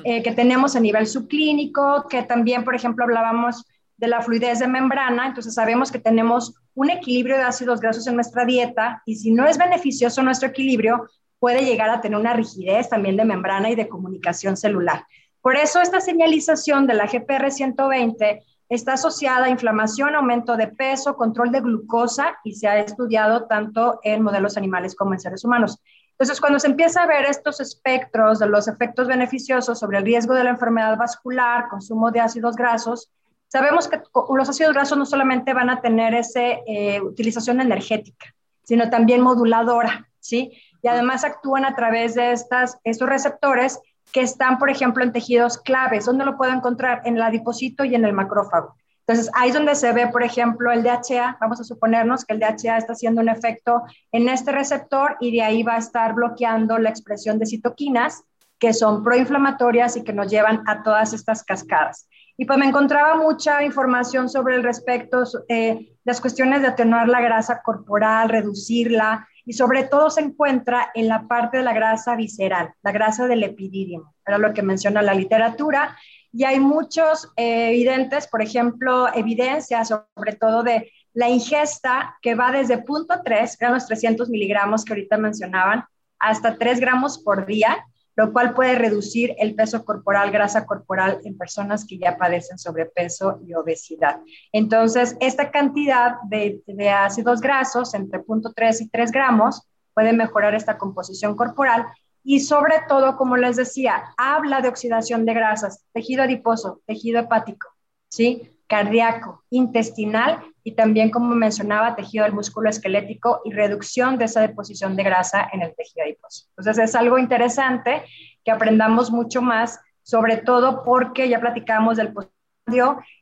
eh, 0.03 0.21
que 0.21 0.31
tenemos 0.33 0.75
a 0.75 0.79
nivel 0.79 1.07
subclínico, 1.07 2.07
que 2.09 2.23
también, 2.23 2.63
por 2.63 2.75
ejemplo, 2.75 3.05
hablábamos 3.05 3.65
de 3.97 4.07
la 4.07 4.21
fluidez 4.21 4.59
de 4.59 4.67
membrana, 4.67 5.27
entonces 5.27 5.53
sabemos 5.53 5.91
que 5.91 5.99
tenemos 5.99 6.55
un 6.73 6.89
equilibrio 6.89 7.37
de 7.37 7.43
ácidos 7.43 7.79
grasos 7.79 8.07
en 8.07 8.15
nuestra 8.15 8.45
dieta 8.45 9.01
y 9.05 9.15
si 9.15 9.31
no 9.31 9.45
es 9.45 9.57
beneficioso 9.57 10.23
nuestro 10.23 10.49
equilibrio, 10.49 11.07
puede 11.39 11.65
llegar 11.65 11.89
a 11.89 12.01
tener 12.01 12.19
una 12.19 12.33
rigidez 12.33 12.89
también 12.89 13.17
de 13.17 13.25
membrana 13.25 13.69
y 13.69 13.75
de 13.75 13.87
comunicación 13.87 14.57
celular. 14.57 15.05
Por 15.41 15.55
eso 15.55 15.81
esta 15.81 15.99
señalización 15.99 16.85
de 16.87 16.93
la 16.93 17.07
GPR 17.07 17.51
120 17.51 18.43
Está 18.71 18.93
asociada 18.93 19.47
a 19.47 19.49
inflamación, 19.49 20.15
aumento 20.15 20.55
de 20.55 20.67
peso, 20.67 21.17
control 21.17 21.51
de 21.51 21.59
glucosa 21.59 22.37
y 22.45 22.53
se 22.53 22.69
ha 22.69 22.79
estudiado 22.79 23.45
tanto 23.45 23.99
en 24.01 24.23
modelos 24.23 24.55
animales 24.55 24.95
como 24.95 25.11
en 25.11 25.19
seres 25.19 25.43
humanos. 25.43 25.81
Entonces, 26.11 26.39
cuando 26.39 26.57
se 26.57 26.67
empieza 26.67 27.03
a 27.03 27.05
ver 27.05 27.25
estos 27.25 27.59
espectros 27.59 28.39
de 28.39 28.47
los 28.47 28.69
efectos 28.69 29.09
beneficiosos 29.09 29.77
sobre 29.77 29.97
el 29.97 30.05
riesgo 30.05 30.35
de 30.35 30.45
la 30.45 30.51
enfermedad 30.51 30.97
vascular, 30.97 31.67
consumo 31.67 32.11
de 32.11 32.21
ácidos 32.21 32.55
grasos, 32.55 33.11
sabemos 33.49 33.89
que 33.89 34.01
los 34.33 34.47
ácidos 34.47 34.73
grasos 34.73 34.97
no 34.97 35.05
solamente 35.05 35.53
van 35.53 35.69
a 35.69 35.81
tener 35.81 36.13
esa 36.13 36.39
eh, 36.39 37.01
utilización 37.01 37.59
energética, 37.59 38.33
sino 38.63 38.89
también 38.89 39.19
moduladora, 39.19 40.07
¿sí? 40.21 40.53
Y 40.81 40.87
además 40.87 41.25
actúan 41.25 41.65
a 41.65 41.75
través 41.75 42.15
de 42.15 42.31
estas, 42.31 42.77
estos 42.85 43.09
receptores 43.09 43.81
que 44.11 44.21
están, 44.21 44.57
por 44.57 44.69
ejemplo, 44.69 45.03
en 45.03 45.11
tejidos 45.11 45.57
claves. 45.57 46.05
¿Dónde 46.05 46.25
lo 46.25 46.37
puedo 46.37 46.51
encontrar? 46.51 47.01
En 47.05 47.15
el 47.15 47.21
adipocito 47.21 47.85
y 47.85 47.95
en 47.95 48.05
el 48.05 48.13
macrófago. 48.13 48.75
Entonces, 49.07 49.31
ahí 49.35 49.49
es 49.49 49.55
donde 49.55 49.75
se 49.75 49.91
ve, 49.93 50.07
por 50.07 50.23
ejemplo, 50.23 50.71
el 50.71 50.83
DHA. 50.83 51.37
Vamos 51.41 51.59
a 51.59 51.63
suponernos 51.63 52.23
que 52.23 52.33
el 52.33 52.39
DHA 52.39 52.77
está 52.77 52.93
haciendo 52.93 53.21
un 53.21 53.29
efecto 53.29 53.81
en 54.11 54.29
este 54.29 54.51
receptor 54.51 55.17
y 55.19 55.31
de 55.31 55.41
ahí 55.41 55.63
va 55.63 55.75
a 55.75 55.79
estar 55.79 56.13
bloqueando 56.13 56.77
la 56.77 56.89
expresión 56.89 57.39
de 57.39 57.45
citoquinas 57.45 58.23
que 58.59 58.73
son 58.73 59.03
proinflamatorias 59.03 59.97
y 59.97 60.03
que 60.03 60.13
nos 60.13 60.29
llevan 60.29 60.63
a 60.67 60.83
todas 60.83 61.13
estas 61.13 61.43
cascadas. 61.43 62.07
Y 62.37 62.45
pues 62.45 62.59
me 62.59 62.67
encontraba 62.67 63.15
mucha 63.15 63.63
información 63.63 64.29
sobre 64.29 64.55
el 64.55 64.63
respecto, 64.63 65.23
eh, 65.49 65.95
las 66.05 66.21
cuestiones 66.21 66.61
de 66.61 66.67
atenuar 66.67 67.09
la 67.09 67.21
grasa 67.21 67.61
corporal, 67.63 68.29
reducirla, 68.29 69.27
y 69.45 69.53
sobre 69.53 69.83
todo 69.83 70.09
se 70.09 70.21
encuentra 70.21 70.91
en 70.93 71.07
la 71.07 71.27
parte 71.27 71.57
de 71.57 71.63
la 71.63 71.73
grasa 71.73 72.15
visceral, 72.15 72.73
la 72.81 72.91
grasa 72.91 73.27
del 73.27 73.43
epidídimo, 73.43 74.13
era 74.25 74.37
lo 74.37 74.53
que 74.53 74.61
menciona 74.61 75.01
la 75.01 75.13
literatura, 75.13 75.97
y 76.33 76.45
hay 76.45 76.59
muchos 76.59 77.29
eh, 77.35 77.69
evidentes, 77.69 78.27
por 78.27 78.41
ejemplo, 78.41 79.13
evidencias 79.13 79.89
sobre 79.89 80.33
todo 80.33 80.63
de 80.63 80.91
la 81.13 81.29
ingesta 81.29 82.17
que 82.21 82.35
va 82.35 82.51
desde 82.51 82.77
punto 82.77 83.21
3, 83.23 83.57
eran 83.59 83.73
los 83.73 83.85
300 83.87 84.29
miligramos 84.29 84.85
que 84.85 84.93
ahorita 84.93 85.17
mencionaban, 85.17 85.83
hasta 86.19 86.57
3 86.57 86.79
gramos 86.79 87.21
por 87.21 87.45
día, 87.45 87.85
lo 88.15 88.33
cual 88.33 88.53
puede 88.53 88.75
reducir 88.75 89.35
el 89.39 89.55
peso 89.55 89.85
corporal, 89.85 90.31
grasa 90.31 90.65
corporal 90.65 91.19
en 91.23 91.37
personas 91.37 91.85
que 91.85 91.97
ya 91.97 92.17
padecen 92.17 92.59
sobrepeso 92.59 93.39
y 93.45 93.53
obesidad. 93.53 94.19
Entonces, 94.51 95.15
esta 95.19 95.51
cantidad 95.51 96.15
de, 96.29 96.61
ácidos 96.89 97.41
grasos 97.41 97.93
entre 97.93 98.19
0.3 98.19 98.81
y 98.81 98.89
3 98.89 99.11
gramos 99.11 99.67
puede 99.93 100.13
mejorar 100.13 100.55
esta 100.55 100.77
composición 100.77 101.35
corporal 101.35 101.85
y 102.23 102.41
sobre 102.41 102.75
todo, 102.87 103.17
como 103.17 103.37
les 103.37 103.55
decía, 103.55 104.13
habla 104.17 104.61
de 104.61 104.69
oxidación 104.69 105.25
de 105.25 105.33
grasas, 105.33 105.85
tejido 105.91 106.23
adiposo, 106.23 106.81
tejido 106.85 107.19
hepático, 107.19 107.69
¿sí? 108.09 108.60
Cardíaco, 108.71 109.43
intestinal 109.49 110.39
y 110.63 110.75
también, 110.75 111.11
como 111.11 111.35
mencionaba, 111.35 111.93
tejido 111.93 112.23
del 112.23 112.33
músculo 112.33 112.69
esquelético 112.69 113.41
y 113.43 113.51
reducción 113.51 114.17
de 114.17 114.25
esa 114.25 114.39
deposición 114.39 114.95
de 114.95 115.03
grasa 115.03 115.49
en 115.51 115.61
el 115.61 115.75
tejido 115.75 116.05
adiposo. 116.05 116.45
Entonces 116.51 116.77
es 116.77 116.95
algo 116.95 117.17
interesante 117.17 118.03
que 118.45 118.51
aprendamos 118.51 119.11
mucho 119.11 119.41
más, 119.41 119.81
sobre 120.03 120.37
todo 120.37 120.85
porque 120.85 121.27
ya 121.27 121.41
platicamos 121.41 121.97
del 121.97 122.13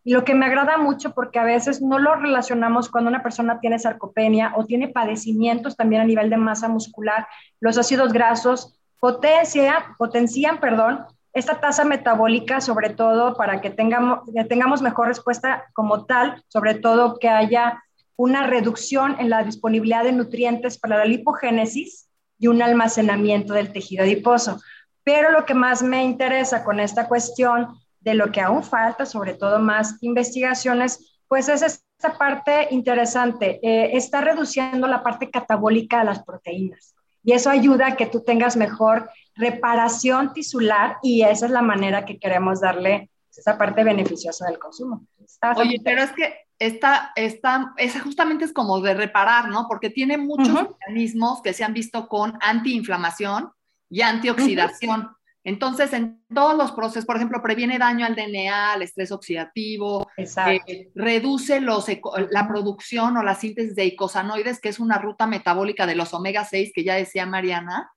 y 0.03 0.13
lo 0.13 0.23
que 0.23 0.35
me 0.35 0.45
agrada 0.45 0.77
mucho 0.77 1.15
porque 1.15 1.39
a 1.39 1.43
veces 1.43 1.81
no 1.81 1.97
lo 1.97 2.13
relacionamos 2.13 2.87
cuando 2.87 3.09
una 3.09 3.23
persona 3.23 3.59
tiene 3.59 3.79
sarcopenia 3.79 4.53
o 4.55 4.65
tiene 4.65 4.89
padecimientos 4.89 5.75
también 5.75 6.03
a 6.03 6.05
nivel 6.05 6.29
de 6.29 6.37
masa 6.37 6.67
muscular, 6.67 7.27
los 7.59 7.75
ácidos 7.79 8.13
grasos 8.13 8.75
potencia, 8.99 9.95
potencian, 9.97 10.59
perdón, 10.59 11.05
esta 11.39 11.59
tasa 11.59 11.85
metabólica, 11.85 12.61
sobre 12.61 12.89
todo 12.89 13.35
para 13.35 13.61
que 13.61 13.69
tengamos, 13.69 14.19
tengamos 14.47 14.81
mejor 14.81 15.07
respuesta 15.07 15.65
como 15.73 16.05
tal, 16.05 16.43
sobre 16.47 16.75
todo 16.75 17.17
que 17.17 17.29
haya 17.29 17.81
una 18.15 18.45
reducción 18.45 19.15
en 19.19 19.29
la 19.29 19.43
disponibilidad 19.43 20.03
de 20.03 20.11
nutrientes 20.11 20.77
para 20.77 20.97
la 20.97 21.05
lipogénesis 21.05 22.09
y 22.37 22.47
un 22.47 22.61
almacenamiento 22.61 23.53
del 23.53 23.71
tejido 23.71 24.03
adiposo. 24.03 24.59
Pero 25.03 25.31
lo 25.31 25.45
que 25.45 25.53
más 25.53 25.81
me 25.81 26.03
interesa 26.03 26.63
con 26.63 26.79
esta 26.79 27.07
cuestión 27.07 27.67
de 28.01 28.13
lo 28.13 28.31
que 28.31 28.41
aún 28.41 28.63
falta, 28.63 29.05
sobre 29.05 29.33
todo 29.33 29.59
más 29.59 29.95
investigaciones, 30.01 31.19
pues 31.27 31.47
es 31.47 31.61
esta 31.61 32.17
parte 32.17 32.67
interesante. 32.71 33.59
Eh, 33.63 33.91
está 33.97 34.21
reduciendo 34.21 34.87
la 34.87 35.01
parte 35.01 35.29
catabólica 35.29 35.99
de 35.99 36.05
las 36.05 36.23
proteínas 36.23 36.95
y 37.23 37.33
eso 37.33 37.49
ayuda 37.49 37.87
a 37.87 37.95
que 37.95 38.05
tú 38.05 38.21
tengas 38.21 38.55
mejor 38.57 39.09
reparación 39.39 40.33
tisular 40.33 40.97
y 41.01 41.23
esa 41.23 41.45
es 41.45 41.51
la 41.51 41.61
manera 41.61 42.05
que 42.05 42.19
queremos 42.19 42.59
darle 42.59 43.09
esa 43.35 43.57
parte 43.57 43.83
beneficiosa 43.83 44.45
del 44.47 44.59
consumo. 44.59 45.07
Oye, 45.55 45.77
pero 45.83 46.03
es 46.03 46.11
que 46.11 46.35
esta, 46.59 47.13
esta, 47.15 47.73
esa 47.77 48.01
justamente 48.01 48.43
es 48.43 48.51
como 48.51 48.81
de 48.81 48.93
reparar, 48.93 49.47
¿no? 49.47 49.65
Porque 49.69 49.89
tiene 49.89 50.17
muchos 50.17 50.53
mecanismos 50.53 51.41
que 51.41 51.53
se 51.53 51.63
han 51.63 51.73
visto 51.73 52.09
con 52.09 52.37
antiinflamación 52.41 53.49
y 53.89 54.01
antioxidación. 54.01 55.09
Entonces, 55.45 55.93
en 55.93 56.21
todos 56.33 56.57
los 56.57 56.73
procesos, 56.73 57.05
por 57.05 57.15
ejemplo, 57.15 57.41
previene 57.41 57.79
daño 57.79 58.05
al 58.05 58.15
DNA, 58.15 58.73
al 58.73 58.81
estrés 58.81 59.09
oxidativo, 59.13 60.05
eh, 60.17 60.91
reduce 60.93 61.61
los, 61.61 61.85
la 62.29 62.45
producción 62.45 63.15
o 63.15 63.23
la 63.23 63.35
síntesis 63.35 63.73
de 63.73 63.85
icosanoides, 63.85 64.59
que 64.59 64.67
es 64.67 64.79
una 64.79 64.97
ruta 64.97 65.27
metabólica 65.27 65.87
de 65.87 65.95
los 65.95 66.13
omega 66.13 66.43
6 66.43 66.73
que 66.75 66.83
ya 66.83 66.95
decía 66.95 67.25
Mariana, 67.25 67.89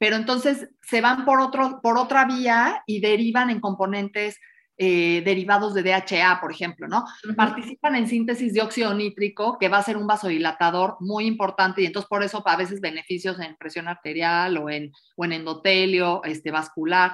pero 0.00 0.16
entonces 0.16 0.70
se 0.80 1.02
van 1.02 1.26
por, 1.26 1.40
otro, 1.40 1.80
por 1.82 1.98
otra 1.98 2.24
vía 2.24 2.82
y 2.86 3.00
derivan 3.00 3.50
en 3.50 3.60
componentes 3.60 4.38
eh, 4.78 5.20
derivados 5.26 5.74
de 5.74 5.82
DHA, 5.82 6.40
por 6.40 6.50
ejemplo, 6.50 6.88
¿no? 6.88 7.04
Participan 7.36 7.96
en 7.96 8.08
síntesis 8.08 8.54
de 8.54 8.62
óxido 8.62 8.94
nítrico, 8.94 9.58
que 9.58 9.68
va 9.68 9.76
a 9.76 9.82
ser 9.82 9.98
un 9.98 10.06
vasodilatador 10.06 10.96
muy 11.00 11.26
importante 11.26 11.82
y 11.82 11.84
entonces 11.84 12.08
por 12.08 12.22
eso 12.22 12.42
a 12.46 12.56
veces 12.56 12.80
beneficios 12.80 13.38
en 13.40 13.56
presión 13.56 13.88
arterial 13.88 14.56
o 14.56 14.70
en, 14.70 14.90
o 15.16 15.26
en 15.26 15.32
endotelio 15.32 16.24
este, 16.24 16.50
vascular. 16.50 17.12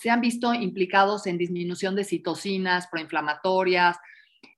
se 0.00 0.10
han 0.10 0.20
visto 0.20 0.52
implicados 0.52 1.28
en 1.28 1.38
disminución 1.38 1.94
de 1.94 2.02
citocinas 2.02 2.88
proinflamatorias, 2.88 3.98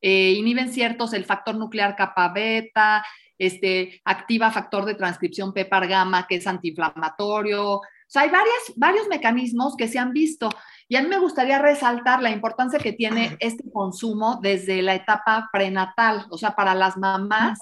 eh, 0.00 0.32
inhiben 0.32 0.72
ciertos 0.72 1.12
el 1.12 1.26
factor 1.26 1.56
nuclear 1.56 1.96
kappa 1.96 2.32
beta, 2.32 3.04
este, 3.38 4.00
activa 4.04 4.50
factor 4.50 4.84
de 4.84 4.94
transcripción 4.94 5.52
PEPAR 5.52 5.88
gamma, 5.88 6.26
que 6.26 6.36
es 6.36 6.46
antiinflamatorio. 6.46 7.72
O 7.74 7.82
sea, 8.06 8.22
hay 8.22 8.30
varias, 8.30 8.72
varios 8.76 9.08
mecanismos 9.08 9.76
que 9.76 9.88
se 9.88 9.98
han 9.98 10.12
visto. 10.12 10.48
Y 10.88 10.96
a 10.96 11.02
mí 11.02 11.08
me 11.08 11.18
gustaría 11.18 11.58
resaltar 11.58 12.22
la 12.22 12.30
importancia 12.30 12.78
que 12.78 12.92
tiene 12.92 13.36
este 13.40 13.70
consumo 13.72 14.38
desde 14.40 14.82
la 14.82 14.94
etapa 14.94 15.48
prenatal, 15.52 16.26
o 16.30 16.38
sea, 16.38 16.54
para 16.54 16.74
las 16.74 16.96
mamás. 16.96 17.58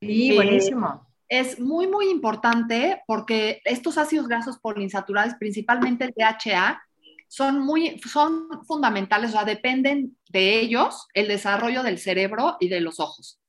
Sí, 0.00 0.34
buenísimo. 0.34 1.06
Es 1.28 1.58
muy, 1.58 1.86
muy 1.86 2.10
importante 2.10 3.02
porque 3.06 3.62
estos 3.64 3.96
ácidos 3.96 4.28
grasos 4.28 4.58
poliinsaturados, 4.58 5.34
principalmente 5.34 6.04
el 6.04 6.14
DHA, 6.14 6.82
son, 7.26 7.60
muy, 7.60 7.98
son 8.00 8.62
fundamentales, 8.66 9.30
o 9.30 9.32
sea, 9.32 9.44
dependen 9.44 10.18
de 10.28 10.60
ellos 10.60 11.08
el 11.14 11.28
desarrollo 11.28 11.82
del 11.82 11.98
cerebro 11.98 12.58
y 12.60 12.68
de 12.68 12.82
los 12.82 13.00
ojos. 13.00 13.40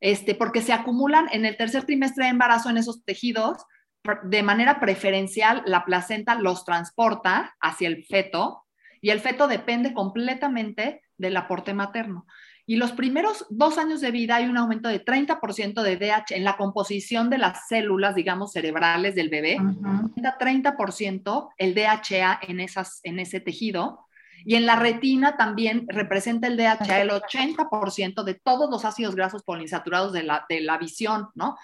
Este, 0.00 0.34
porque 0.34 0.62
se 0.62 0.72
acumulan 0.72 1.28
en 1.32 1.44
el 1.44 1.56
tercer 1.56 1.84
trimestre 1.84 2.24
de 2.24 2.30
embarazo 2.30 2.70
en 2.70 2.78
esos 2.78 3.04
tejidos 3.04 3.64
de 4.24 4.42
manera 4.42 4.80
preferencial 4.80 5.62
la 5.66 5.84
placenta 5.84 6.34
los 6.34 6.64
transporta 6.64 7.54
hacia 7.60 7.88
el 7.88 8.04
feto 8.04 8.64
y 9.02 9.10
el 9.10 9.20
feto 9.20 9.46
depende 9.46 9.92
completamente 9.92 11.02
del 11.16 11.36
aporte 11.36 11.74
materno. 11.74 12.26
Y 12.66 12.76
los 12.76 12.92
primeros 12.92 13.46
dos 13.50 13.78
años 13.78 14.00
de 14.00 14.10
vida 14.10 14.36
hay 14.36 14.46
un 14.46 14.56
aumento 14.56 14.88
de 14.88 15.04
30% 15.04 15.82
de 15.82 15.96
DHA 15.96 16.36
en 16.36 16.44
la 16.44 16.56
composición 16.56 17.28
de 17.28 17.38
las 17.38 17.66
células, 17.66 18.14
digamos, 18.14 18.52
cerebrales 18.52 19.14
del 19.14 19.28
bebé. 19.28 19.56
30% 20.38 21.48
el 21.56 21.74
DHA 21.74 22.40
en, 22.46 22.60
esas, 22.60 23.00
en 23.02 23.18
ese 23.18 23.40
tejido. 23.40 24.06
Y 24.44 24.54
en 24.54 24.66
la 24.66 24.76
retina 24.76 25.36
también 25.36 25.86
representa 25.88 26.46
el 26.46 26.56
DHA 26.56 27.02
el 27.02 27.10
80% 27.10 28.22
de 28.22 28.34
todos 28.34 28.70
los 28.70 28.84
ácidos 28.84 29.14
grasos 29.14 29.42
poliinsaturados 29.42 30.12
de 30.12 30.22
la, 30.22 30.46
de 30.48 30.60
la 30.60 30.78
visión, 30.78 31.28
¿no? 31.34 31.56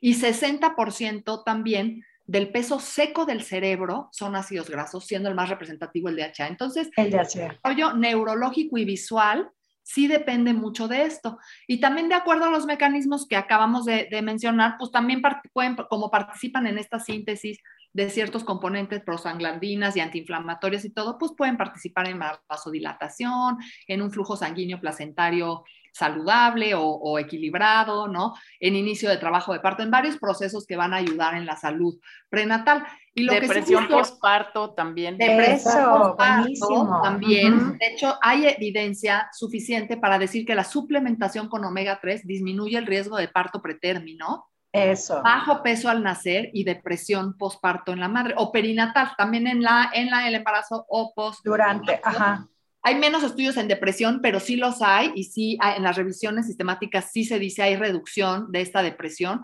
y 0.00 0.14
60% 0.14 1.42
también 1.44 2.04
del 2.26 2.50
peso 2.52 2.78
seco 2.78 3.24
del 3.24 3.42
cerebro 3.42 4.08
son 4.12 4.36
ácidos 4.36 4.68
grasos, 4.68 5.06
siendo 5.06 5.28
el 5.28 5.34
más 5.34 5.48
representativo 5.48 6.08
el 6.08 6.16
DHA. 6.16 6.46
Entonces, 6.46 6.90
el 6.96 7.10
desarrollo 7.10 7.94
neurológico 7.94 8.76
y 8.76 8.84
visual 8.84 9.50
sí 9.82 10.06
depende 10.06 10.52
mucho 10.52 10.88
de 10.88 11.04
esto. 11.04 11.38
Y 11.66 11.80
también 11.80 12.10
de 12.10 12.14
acuerdo 12.14 12.44
a 12.44 12.50
los 12.50 12.66
mecanismos 12.66 13.26
que 13.26 13.36
acabamos 13.36 13.86
de, 13.86 14.08
mencionar, 14.22 14.76
pues 14.78 14.90
también 14.90 15.22
pueden, 15.54 15.76
como 15.88 16.10
participan 16.10 16.66
en 16.66 16.76
esta 16.76 17.00
síntesis 17.00 17.58
de 17.98 18.10
ciertos 18.10 18.44
componentes 18.44 19.02
prosanglandinas 19.02 19.96
y 19.96 20.00
antiinflamatorias 20.00 20.84
y 20.84 20.90
todo, 20.90 21.18
pues 21.18 21.32
pueden 21.36 21.56
participar 21.56 22.08
en 22.08 22.20
vasodilatación, 22.48 23.58
en 23.88 24.02
un 24.02 24.12
flujo 24.12 24.36
sanguíneo 24.36 24.80
placentario 24.80 25.64
saludable 25.92 26.74
o, 26.76 27.18
equilibrado, 27.18 28.06
¿no? 28.06 28.34
En 28.60 28.76
inicio 28.76 29.10
de 29.10 29.16
trabajo 29.16 29.52
de 29.52 29.58
parto, 29.58 29.82
en 29.82 29.90
varios 29.90 30.16
procesos 30.16 30.64
que 30.64 30.76
van 30.76 30.94
a 30.94 30.98
ayudar 30.98 31.34
en 31.34 31.44
la 31.44 31.56
salud 31.56 31.98
prenatal. 32.28 32.86
Y 33.14 33.24
lo 33.24 33.32
depresión 33.32 33.88
postparto 33.88 34.74
también. 34.74 35.18
Depresión 35.18 35.98
postparto 35.98 37.00
también. 37.02 37.78
De 37.78 37.86
hecho, 37.88 38.16
hay 38.22 38.46
evidencia 38.46 39.28
suficiente 39.32 39.96
para 39.96 40.20
decir 40.20 40.46
que 40.46 40.54
la 40.54 40.62
suplementación 40.62 41.48
con 41.48 41.64
omega 41.64 41.98
3 42.00 42.24
disminuye 42.28 42.78
el 42.78 42.86
riesgo 42.86 43.16
de 43.16 43.26
parto 43.26 43.60
pretérmino. 43.60 44.46
Eso. 44.72 45.22
Bajo 45.22 45.62
peso 45.62 45.88
al 45.88 46.02
nacer 46.02 46.50
y 46.52 46.64
depresión 46.64 47.36
postparto 47.36 47.92
en 47.92 48.00
la 48.00 48.08
madre 48.08 48.34
o 48.36 48.52
perinatal, 48.52 49.12
también 49.16 49.46
en 49.46 49.62
la 49.62 49.90
en 49.92 50.10
la 50.10 50.28
el 50.28 50.34
embarazo 50.34 50.84
o 50.88 51.12
post. 51.14 51.40
Durante, 51.44 52.00
ajá. 52.02 52.46
Hay 52.82 52.94
menos 52.94 53.22
estudios 53.22 53.56
en 53.56 53.68
depresión, 53.68 54.20
pero 54.22 54.40
sí 54.40 54.56
los 54.56 54.80
hay 54.82 55.12
y 55.14 55.24
sí 55.24 55.58
en 55.76 55.82
las 55.82 55.96
revisiones 55.96 56.46
sistemáticas 56.46 57.10
sí 57.12 57.24
se 57.24 57.38
dice 57.38 57.62
hay 57.62 57.76
reducción 57.76 58.52
de 58.52 58.60
esta 58.60 58.82
depresión. 58.82 59.42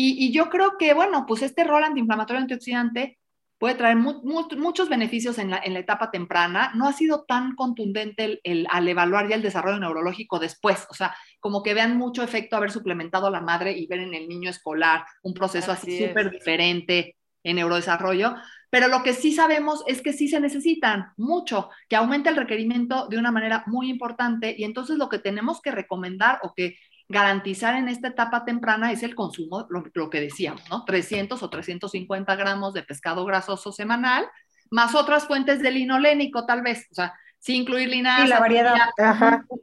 Y, 0.00 0.30
yo 0.30 0.48
creo 0.48 0.78
que, 0.78 0.94
bueno, 0.94 1.26
pues 1.26 1.42
este 1.42 1.64
rol 1.64 1.82
antiinflamatorio 1.82 2.40
antioxidante 2.40 3.18
puede 3.58 3.74
traer 3.74 3.96
muchos 3.96 4.88
beneficios 4.88 5.38
en 5.38 5.50
la, 5.50 5.60
en 5.62 5.74
la, 5.74 5.80
etapa 5.80 6.10
temprana. 6.10 6.72
No 6.74 6.86
ha 6.86 6.92
sido 6.92 7.24
tan 7.26 7.56
contundente 7.56 8.40
el, 8.44 8.66
al 8.70 8.86
evaluar 8.88 9.28
ya 9.28 9.34
el 9.34 9.42
desarrollo 9.42 9.80
neurológico 9.80 10.38
después. 10.38 10.86
O 10.90 10.94
sea, 10.94 11.14
como 11.40 11.62
que 11.62 11.74
vean 11.74 11.96
mucho 11.96 12.22
efecto 12.22 12.56
haber 12.56 12.70
suplementado 12.70 13.26
a 13.26 13.32
la 13.32 13.40
madre 13.40 13.72
y 13.72 13.86
ver 13.88 14.00
en 14.00 14.14
el 14.14 14.28
niño 14.28 14.48
escolar 14.48 15.04
un 15.22 15.34
proceso 15.34 15.72
así 15.72 16.06
súper 16.06 16.30
diferente 16.30 17.16
en 17.42 17.56
neurodesarrollo. 17.56 18.36
Pero 18.70 18.88
lo 18.88 19.02
que 19.02 19.14
sí 19.14 19.32
sabemos 19.32 19.82
es 19.86 20.02
que 20.02 20.12
sí 20.12 20.28
se 20.28 20.40
necesitan 20.40 21.06
mucho, 21.16 21.70
que 21.88 21.96
aumente 21.96 22.28
el 22.28 22.36
requerimiento 22.36 23.08
de 23.08 23.16
una 23.16 23.32
manera 23.32 23.64
muy 23.66 23.88
importante 23.88 24.54
y 24.56 24.64
entonces 24.64 24.98
lo 24.98 25.08
que 25.08 25.18
tenemos 25.18 25.62
que 25.62 25.70
recomendar 25.70 26.38
o 26.42 26.52
que 26.54 26.76
garantizar 27.08 27.74
en 27.74 27.88
esta 27.88 28.08
etapa 28.08 28.44
temprana 28.44 28.92
es 28.92 29.02
el 29.02 29.14
consumo, 29.14 29.66
lo, 29.70 30.10
que 30.10 30.20
decíamos, 30.20 30.62
¿no? 30.68 30.84
300 30.84 31.42
o 31.42 31.50
350 31.50 32.36
gramos 32.36 32.74
de 32.74 32.82
pescado 32.82 33.24
grasoso 33.24 33.72
semanal, 33.72 34.26
más 34.70 34.94
otras 34.94 35.26
fuentes 35.26 35.60
de 35.62 35.70
linolénico 35.70 36.44
tal 36.44 36.62
vez, 36.62 36.86
o 36.90 36.94
sea, 36.94 37.14
sí 37.38 37.54
incluir 37.54 37.88
linaza, 37.88 38.26
la 38.26 38.40
variedad, 38.40 38.76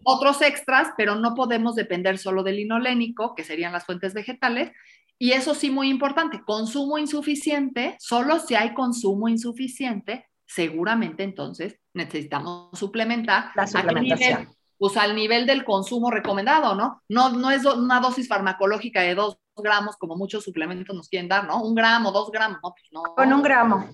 otros 0.03 0.41
extras, 0.41 0.89
pero 0.97 1.15
no 1.15 1.35
podemos 1.35 1.75
depender 1.75 2.17
solo 2.17 2.41
del 2.41 2.55
linolénico, 2.55 3.35
que 3.35 3.43
serían 3.43 3.73
las 3.73 3.85
fuentes 3.85 4.13
vegetales, 4.13 4.71
y 5.17 5.31
eso 5.31 5.53
sí, 5.53 5.69
muy 5.69 5.89
importante, 5.89 6.41
consumo 6.43 6.97
insuficiente, 6.97 7.95
solo 7.99 8.39
si 8.39 8.55
hay 8.55 8.73
consumo 8.73 9.29
insuficiente, 9.29 10.25
seguramente 10.45 11.23
entonces 11.23 11.79
necesitamos 11.93 12.77
suplementar. 12.77 13.51
La 13.55 13.67
suplementación. 13.67 14.54
Pues 14.77 14.97
al 14.97 15.15
nivel 15.15 15.45
del 15.45 15.63
consumo 15.63 16.11
recomendado, 16.11 16.75
¿no? 16.75 17.03
No, 17.09 17.29
no 17.29 17.51
es 17.51 17.65
una 17.65 17.99
dosis 17.99 18.27
farmacológica 18.27 19.01
de 19.01 19.15
dos 19.15 19.37
gramos 19.55 19.95
como 19.97 20.15
muchos 20.15 20.43
suplementos 20.43 20.95
nos 20.95 21.07
quieren 21.07 21.29
dar, 21.29 21.45
¿no? 21.45 21.63
Un 21.63 21.75
gramo, 21.75 22.11
dos 22.11 22.29
gramos, 22.31 22.59
¿no? 22.61 22.73
Pues 22.73 22.85
no. 22.91 23.03
Con 23.15 23.31
un 23.31 23.41
gramo. 23.41 23.87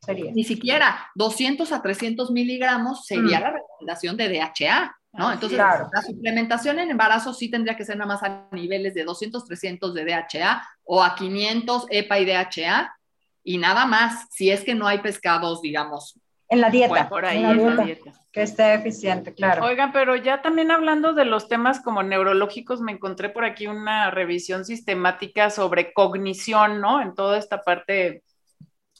Sería. 0.00 0.32
Ni 0.32 0.44
siquiera 0.44 1.10
200 1.14 1.70
a 1.72 1.82
300 1.82 2.30
miligramos 2.30 3.06
sería 3.06 3.38
mm. 3.38 3.42
la 3.42 3.50
recomendación 3.50 4.16
de 4.16 4.28
DHA. 4.28 4.96
¿no? 5.12 5.32
Entonces, 5.32 5.56
la 5.56 5.88
suplementación 6.06 6.78
en 6.78 6.90
embarazo 6.90 7.32
sí 7.32 7.50
tendría 7.50 7.74
que 7.74 7.86
ser 7.86 7.96
nada 7.96 8.08
más 8.08 8.22
a 8.22 8.48
niveles 8.52 8.92
de 8.92 9.02
200, 9.04 9.46
300 9.46 9.94
de 9.94 10.04
DHA 10.04 10.62
o 10.84 11.02
a 11.02 11.14
500 11.14 11.86
EPA 11.88 12.18
y 12.18 12.26
DHA 12.26 12.96
y 13.42 13.58
nada 13.58 13.86
más, 13.86 14.26
si 14.30 14.50
es 14.50 14.62
que 14.62 14.74
no 14.74 14.86
hay 14.86 14.98
pescados, 14.98 15.62
digamos. 15.62 16.20
En 16.48 16.60
la 16.60 16.68
dieta. 16.68 17.08
por 17.08 17.24
ahí, 17.24 17.42
en 17.42 17.76
la 17.76 17.84
dieta. 17.84 18.12
Que 18.36 18.42
esté 18.42 18.74
eficiente, 18.74 19.32
claro. 19.32 19.64
Oigan, 19.64 19.92
pero 19.92 20.14
ya 20.14 20.42
también 20.42 20.70
hablando 20.70 21.14
de 21.14 21.24
los 21.24 21.48
temas 21.48 21.80
como 21.80 22.02
neurológicos, 22.02 22.82
me 22.82 22.92
encontré 22.92 23.30
por 23.30 23.46
aquí 23.46 23.66
una 23.66 24.10
revisión 24.10 24.66
sistemática 24.66 25.48
sobre 25.48 25.94
cognición, 25.94 26.82
¿no? 26.82 27.00
En 27.00 27.14
toda 27.14 27.38
esta 27.38 27.62
parte 27.62 28.24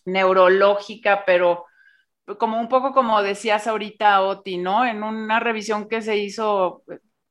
neurológica, 0.06 1.24
pero 1.26 1.66
como 2.38 2.58
un 2.58 2.70
poco 2.70 2.94
como 2.94 3.22
decías 3.22 3.66
ahorita, 3.66 4.22
Oti, 4.22 4.56
¿no? 4.56 4.86
En 4.86 5.02
una 5.02 5.38
revisión 5.38 5.86
que 5.86 6.00
se 6.00 6.16
hizo, 6.16 6.82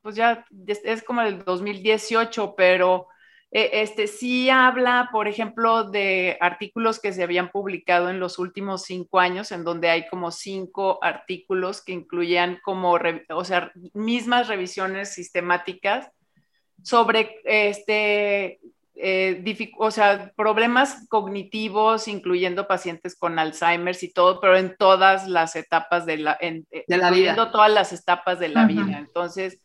pues 0.04 0.16
ya 0.16 0.46
es 0.60 1.02
como 1.02 1.24
el 1.24 1.44
2018, 1.44 2.54
pero 2.56 3.08
este, 3.58 4.08
sí 4.08 4.50
habla, 4.50 5.08
por 5.14 5.30
ejemplo, 5.30 5.86
de 5.86 6.38
artículos 6.42 7.00
que 7.00 7.14
se 7.14 7.24
habían 7.24 7.52
publicado 7.52 8.10
en 8.10 8.20
los 8.20 8.38
últimos 8.38 8.84
cinco 8.84 9.22
años, 9.22 9.54
en 9.54 9.64
donde 9.64 9.90
hay 9.90 10.08
como 10.10 10.32
cinco 10.32 11.00
artículos 11.02 11.82
que 11.82 11.94
incluían 11.94 12.60
como, 12.64 13.00
o 13.30 13.46
sea, 13.46 13.72
mismas 13.94 14.50
revisiones 14.50 15.14
sistemáticas 15.14 16.12
sobre 16.84 17.40
este, 17.46 18.60
eh, 18.96 19.72
o 19.78 19.90
sea, 19.90 20.34
problemas 20.36 21.08
cognitivos, 21.08 22.10
incluyendo 22.10 22.68
pacientes 22.68 23.16
con 23.16 23.40
Alzheimer 23.40 23.96
y 24.02 24.12
todo, 24.12 24.42
pero 24.42 24.58
en 24.58 24.76
todas 24.76 25.30
las 25.30 25.56
etapas 25.56 26.06
de 26.06 26.18
la, 26.18 26.38
en, 26.42 26.68
eh, 26.72 26.84
de 26.90 26.98
la 26.98 27.10
vida. 27.10 27.36
todas 27.52 27.72
las 27.72 27.94
etapas 27.94 28.38
de 28.38 28.50
la 28.50 28.66
vida. 28.66 28.98
Entonces, 28.98 29.62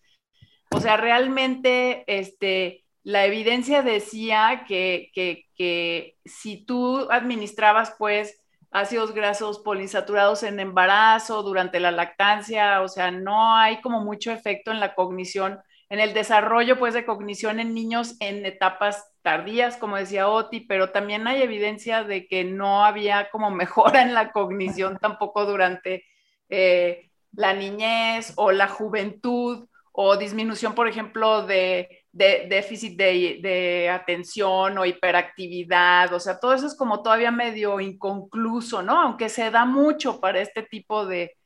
o 0.70 0.80
sea, 0.80 0.96
realmente, 0.96 2.04
este, 2.06 2.84
la 3.02 3.24
evidencia 3.24 3.82
decía 3.82 4.64
que, 4.66 5.10
que, 5.14 6.16
si 6.24 6.64
tú 6.64 7.10
administrabas, 7.10 7.94
pues, 7.98 8.42
ácidos 8.70 9.12
grasos 9.12 9.58
poliinsaturados 9.58 10.42
en 10.42 10.60
embarazo, 10.60 11.42
durante 11.42 11.80
la 11.80 11.90
lactancia, 11.90 12.82
o 12.82 12.88
sea, 12.88 13.10
no 13.10 13.56
hay 13.56 13.80
como 13.80 14.00
mucho 14.04 14.30
efecto 14.32 14.70
en 14.70 14.80
la 14.80 14.94
cognición, 14.94 15.60
en 15.88 16.00
el 16.00 16.14
desarrollo, 16.14 16.78
pues, 16.78 16.94
de 16.94 17.04
cognición 17.06 17.58
en 17.58 17.74
niños 17.74 18.16
en 18.20 18.46
etapas 18.46 19.10
tardías, 19.22 19.76
como 19.76 19.96
decía 19.96 20.28
Oti, 20.28 20.60
pero 20.60 20.90
también 20.90 21.26
hay 21.26 21.42
evidencia 21.42 22.04
de 22.04 22.26
que 22.26 22.44
no 22.44 22.84
había 22.84 23.30
como 23.30 23.50
mejora 23.50 24.02
en 24.02 24.14
la 24.14 24.32
cognición 24.32 24.98
tampoco 24.98 25.46
durante 25.46 26.04
eh, 26.48 27.10
la 27.32 27.54
niñez 27.54 28.34
o 28.36 28.52
la 28.52 28.68
juventud 28.68 29.68
o 29.92 30.16
disminución, 30.16 30.74
por 30.74 30.88
ejemplo, 30.88 31.46
de 31.46 31.99
de 32.12 32.46
déficit 32.48 32.96
de, 32.96 33.88
atención 33.88 34.76
o 34.78 34.84
hiperactividad, 34.84 36.12
o 36.12 36.20
sea, 36.20 36.38
todo 36.38 36.54
eso 36.54 36.66
es 36.66 36.74
como 36.74 37.02
todavía 37.02 37.30
medio 37.30 37.78
inconcluso, 37.80 38.82
¿no? 38.82 39.00
Aunque 39.00 39.28
se 39.28 39.50
da 39.50 39.64
mucho 39.64 40.20
para 40.20 40.40
este 40.40 40.62
tipo 40.62 41.06
de, 41.06 41.36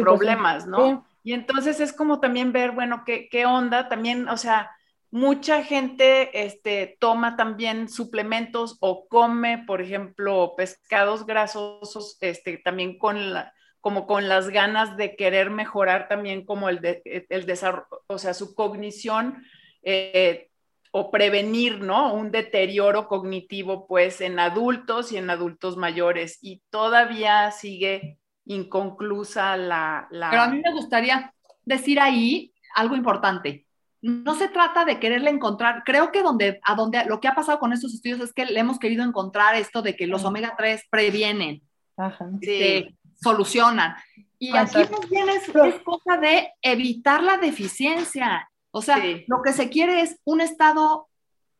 problemas, 0.00 0.66
¿no? 0.66 1.04
Y 1.24 1.34
entonces 1.34 1.80
es 1.80 1.92
como 1.92 2.20
también 2.20 2.52
ver, 2.52 2.72
bueno, 2.72 3.02
qué, 3.04 3.28
qué 3.28 3.46
onda, 3.46 3.88
también, 3.88 4.28
o 4.28 4.36
sea, 4.36 4.70
mucha 5.10 5.62
gente 5.62 6.44
este, 6.46 6.96
toma 6.98 7.36
también 7.36 7.88
suplementos 7.88 8.78
o 8.80 9.06
come, 9.08 9.62
por 9.66 9.82
ejemplo, 9.82 10.54
pescados 10.56 11.26
grasosos, 11.26 12.16
este, 12.20 12.56
también 12.58 12.98
con 12.98 13.34
la, 13.34 13.52
como 13.82 14.06
con 14.06 14.28
las 14.28 14.48
ganas 14.48 14.96
de 14.96 15.16
querer 15.16 15.50
mejorar 15.50 16.06
también 16.08 16.46
como 16.46 16.68
el, 16.68 17.02
el 17.04 17.46
desarrollo, 17.46 17.86
o 18.06 18.16
sea, 18.16 18.32
su 18.32 18.54
cognición 18.54 19.44
eh, 19.82 20.50
o 20.92 21.10
prevenir, 21.10 21.80
¿no? 21.80 22.14
Un 22.14 22.30
deterioro 22.30 23.08
cognitivo, 23.08 23.88
pues, 23.88 24.20
en 24.20 24.38
adultos 24.38 25.10
y 25.10 25.16
en 25.16 25.30
adultos 25.30 25.76
mayores. 25.76 26.38
Y 26.42 26.62
todavía 26.70 27.50
sigue 27.50 28.18
inconclusa 28.44 29.56
la... 29.56 30.06
la... 30.12 30.30
Pero 30.30 30.42
a 30.42 30.48
mí 30.48 30.60
me 30.64 30.72
gustaría 30.72 31.34
decir 31.64 31.98
ahí 31.98 32.52
algo 32.76 32.94
importante. 32.94 33.66
No 34.00 34.36
se 34.36 34.48
trata 34.48 34.84
de 34.84 35.00
quererle 35.00 35.30
encontrar, 35.30 35.82
creo 35.84 36.12
que 36.12 36.22
donde, 36.22 36.60
a 36.62 36.76
donde 36.76 37.04
lo 37.06 37.20
que 37.20 37.26
ha 37.26 37.34
pasado 37.34 37.58
con 37.58 37.72
estos 37.72 37.94
estudios 37.94 38.20
es 38.20 38.32
que 38.32 38.46
le 38.46 38.60
hemos 38.60 38.78
querido 38.78 39.02
encontrar 39.02 39.56
esto 39.56 39.82
de 39.82 39.96
que 39.96 40.06
los 40.06 40.24
omega 40.24 40.54
3 40.56 40.86
previenen. 40.88 41.62
Ajá. 41.96 42.30
Sí 42.40 42.96
solucionan. 43.22 43.94
Y 44.38 44.56
aquí 44.56 44.84
también 44.84 45.28
es, 45.28 45.48
cosa 45.84 46.16
de 46.16 46.52
evitar 46.62 47.22
la 47.22 47.36
deficiencia. 47.36 48.50
O 48.72 48.82
sea, 48.82 49.00
lo 49.28 49.42
que 49.42 49.52
se 49.52 49.68
quiere 49.68 50.00
es 50.00 50.18
un 50.24 50.40
estado 50.40 51.08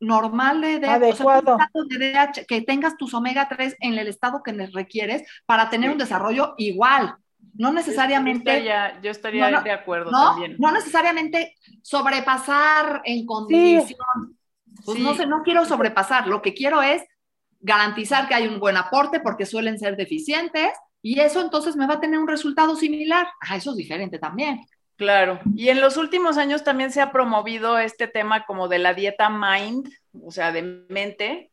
normal 0.00 0.60
de, 0.60 0.80
DH, 0.80 2.44
que 2.48 2.62
tengas 2.62 2.96
tus 2.96 3.14
omega 3.14 3.48
3 3.48 3.76
en 3.80 3.94
el 3.94 4.08
estado 4.08 4.42
que 4.42 4.52
requieres 4.72 5.22
para 5.46 5.70
tener 5.70 5.90
un 5.90 5.98
desarrollo 5.98 6.54
igual. 6.58 7.14
No 7.54 7.72
necesariamente. 7.72 8.64
Yo 9.02 9.10
estaría, 9.10 9.60
de 9.60 9.70
acuerdo 9.70 10.10
no, 10.10 10.30
también. 10.30 10.56
No 10.58 10.72
necesariamente 10.72 11.54
sobrepasar 11.82 13.02
en 13.04 13.26
condición. 13.26 14.36
Pues 14.84 14.98
no 14.98 15.14
sé, 15.14 15.26
no 15.26 15.42
quiero 15.42 15.64
sobrepasar. 15.64 16.26
Lo 16.26 16.42
que 16.42 16.54
quiero 16.54 16.82
es 16.82 17.04
garantizar 17.60 18.26
que 18.26 18.34
hay 18.34 18.48
un 18.48 18.58
buen 18.58 18.76
aporte 18.76 19.20
porque 19.20 19.46
suelen 19.46 19.78
ser 19.78 19.96
deficientes 19.96 20.72
y 21.02 21.20
eso 21.20 21.40
entonces 21.40 21.76
me 21.76 21.86
va 21.86 21.94
a 21.94 22.00
tener 22.00 22.18
un 22.18 22.28
resultado 22.28 22.76
similar. 22.76 23.26
Ah, 23.40 23.56
eso 23.56 23.72
es 23.72 23.76
diferente 23.76 24.18
también. 24.18 24.64
Claro, 24.96 25.40
y 25.56 25.68
en 25.68 25.80
los 25.80 25.96
últimos 25.96 26.38
años 26.38 26.62
también 26.62 26.92
se 26.92 27.00
ha 27.00 27.10
promovido 27.10 27.78
este 27.78 28.06
tema 28.06 28.46
como 28.46 28.68
de 28.68 28.78
la 28.78 28.94
dieta 28.94 29.28
mind, 29.28 29.88
o 30.22 30.30
sea, 30.30 30.52
de 30.52 30.62
mente, 30.88 31.50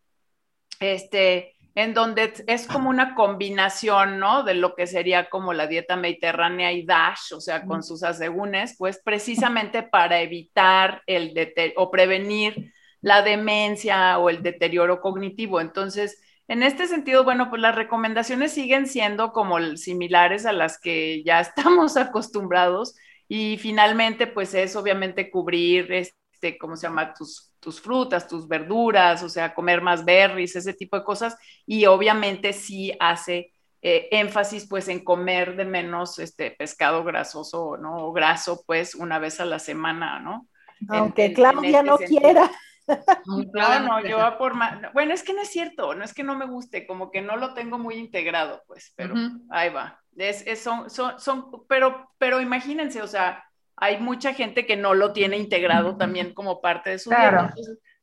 este, 0.79 1.55
en 1.73 1.93
donde 1.93 2.33
es 2.45 2.67
como 2.67 2.89
una 2.89 3.15
combinación, 3.15 4.19
¿no? 4.19 4.43
De 4.43 4.53
lo 4.53 4.75
que 4.75 4.85
sería 4.85 5.29
como 5.29 5.53
la 5.53 5.65
dieta 5.65 5.95
mediterránea 5.95 6.71
y 6.73 6.85
DASH, 6.85 7.33
o 7.33 7.41
sea, 7.41 7.65
con 7.65 7.81
sus 7.81 8.03
asegúnes, 8.03 8.75
pues 8.77 9.01
precisamente 9.03 9.81
para 9.81 10.21
evitar 10.21 11.01
el 11.07 11.33
o 11.75 11.89
prevenir 11.89 12.73
la 13.01 13.21
demencia 13.21 14.19
o 14.19 14.29
el 14.29 14.43
deterioro 14.43 14.99
cognitivo. 15.01 15.61
Entonces, 15.61 16.21
en 16.49 16.63
este 16.63 16.87
sentido, 16.87 17.23
bueno, 17.23 17.51
pues 17.51 17.61
las 17.61 17.75
recomendaciones 17.75 18.51
siguen 18.51 18.87
siendo 18.87 19.31
como 19.33 19.59
similares 19.77 20.47
a 20.47 20.51
las 20.51 20.79
que 20.79 21.23
ya 21.23 21.39
estamos 21.41 21.95
acostumbrados 21.95 22.95
y 23.27 23.57
finalmente, 23.57 24.25
pues 24.25 24.55
es 24.55 24.75
obviamente 24.75 25.29
cubrir, 25.29 25.93
este, 25.93 26.57
¿cómo 26.57 26.75
se 26.75 26.87
llama? 26.87 27.13
Tus, 27.13 27.53
tus 27.59 27.79
frutas, 27.79 28.27
tus 28.27 28.47
verduras, 28.47 29.21
o 29.21 29.29
sea, 29.29 29.53
comer 29.53 29.81
más 29.81 30.03
berries, 30.03 30.55
ese 30.55 30.73
tipo 30.73 30.97
de 30.97 31.03
cosas 31.03 31.37
y 31.67 31.85
obviamente 31.85 32.51
sí 32.51 32.93
hace 32.99 33.53
eh, 33.83 34.07
énfasis 34.11 34.67
pues 34.67 34.87
en 34.87 35.03
comer 35.03 35.55
de 35.55 35.65
menos 35.65 36.17
este 36.17 36.49
pescado 36.49 37.03
grasoso, 37.03 37.77
¿no? 37.77 38.07
O 38.07 38.11
graso 38.11 38.63
pues 38.65 38.95
una 38.95 39.19
vez 39.19 39.39
a 39.39 39.45
la 39.45 39.59
semana, 39.59 40.19
¿no? 40.19 40.47
Aunque 40.87 41.31
Claudia 41.31 41.81
este 41.81 41.83
no 41.83 41.97
quiera. 41.99 42.49
Claro, 43.51 43.85
no, 43.87 44.01
yo 44.07 44.37
por 44.37 44.53
más. 44.53 44.79
Bueno, 44.93 45.13
es 45.13 45.23
que 45.23 45.33
no 45.33 45.41
es 45.41 45.49
cierto, 45.49 45.95
no 45.95 46.03
es 46.03 46.13
que 46.13 46.23
no 46.23 46.35
me 46.35 46.45
guste, 46.45 46.87
como 46.87 47.11
que 47.11 47.21
no 47.21 47.37
lo 47.37 47.53
tengo 47.53 47.77
muy 47.77 47.95
integrado, 47.95 48.63
pues, 48.67 48.93
pero 48.95 49.15
ahí 49.49 49.69
va. 49.69 50.01
Es, 50.15 50.43
son, 50.61 50.89
son, 50.89 51.19
son, 51.19 51.65
pero, 51.67 52.11
pero 52.17 52.41
imagínense, 52.41 53.01
o 53.01 53.07
sea, 53.07 53.45
hay 53.77 53.99
mucha 53.99 54.33
gente 54.33 54.65
que 54.65 54.75
no 54.75 54.93
lo 54.93 55.13
tiene 55.13 55.37
integrado 55.37 55.95
también 55.95 56.33
como 56.33 56.61
parte 56.61 56.89
de 56.91 56.99
su 56.99 57.09
vida 57.09 57.53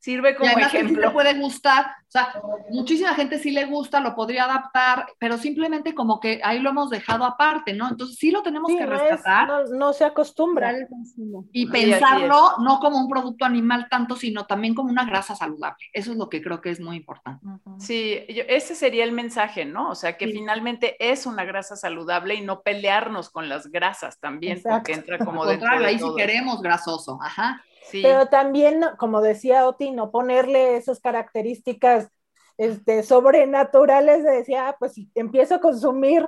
sirve 0.07 0.35
como 0.37 0.57
y 0.57 0.61
ejemplo. 0.61 1.01
le 1.01 1.09
puede 1.09 1.33
gustar, 1.33 1.85
o 1.85 2.11
sea, 2.11 2.41
muchísima 2.69 3.13
gente 3.13 3.39
sí 3.39 3.51
le 3.51 3.65
gusta, 3.65 3.99
lo 3.99 4.15
podría 4.15 4.45
adaptar, 4.45 5.05
pero 5.19 5.37
simplemente 5.37 5.93
como 5.93 6.21
que 6.21 6.39
ahí 6.45 6.59
lo 6.59 6.69
hemos 6.69 6.89
dejado 6.89 7.25
aparte, 7.25 7.73
¿no? 7.73 7.89
Entonces 7.89 8.15
sí 8.15 8.31
lo 8.31 8.41
tenemos 8.41 8.71
que 8.73 8.85
rescatar. 8.85 9.65
no, 9.71 9.91
se 9.91 10.05
acostumbra 10.05 10.69
al 10.69 10.87
consumo. 10.87 11.45
Y 11.51 11.65
pensarlo 11.65 12.53
no 12.59 12.79
como 12.79 12.99
un 12.99 13.09
producto 13.09 13.43
animal 13.43 13.87
tanto, 13.89 14.15
sino 14.15 14.45
también 14.45 14.75
como 14.75 14.89
una 14.89 15.03
grasa 15.03 15.35
saludable. 15.35 15.83
Eso 15.91 16.13
es 16.13 16.17
lo 16.17 16.29
que 16.29 16.41
creo 16.41 16.61
que 16.61 16.69
es 16.69 16.79
muy 16.79 16.95
importante. 16.95 17.45
Sí, 17.77 18.23
ese 18.29 18.75
sería 18.75 19.03
el 19.03 19.11
mensaje, 19.11 19.65
¿no? 19.65 19.89
O 19.89 19.95
sea, 19.95 20.15
que 20.15 20.27
finalmente 20.27 20.95
es 21.01 21.25
una 21.25 21.43
grasa 21.43 21.75
saludable 21.75 22.35
y 22.35 22.41
no 22.41 22.61
pelearnos 22.61 23.29
con 23.29 23.49
las 23.49 23.67
grasas 23.67 24.21
también, 24.21 24.61
porque 24.63 24.93
entra 24.93 25.17
como 25.17 25.45
dentro 25.45 25.77
de 25.77 25.85
ahí 25.85 25.99
sí 25.99 26.07
queremos 26.15 26.61
grasoso, 26.61 27.19
ajá. 27.21 27.61
Pero 27.91 28.27
también, 28.27 28.81
como 28.97 29.21
decía 29.21 29.67
Oti, 29.67 29.91
no 29.91 30.11
ponerle 30.11 30.77
esas 30.77 30.99
características 30.99 32.09
este, 32.57 33.03
sobrenaturales 33.03 34.23
de 34.23 34.31
decía, 34.31 34.69
ah, 34.69 34.75
pues 34.79 34.93
si 34.93 35.09
empiezo 35.15 35.55
a 35.55 35.59
consumir 35.59 36.27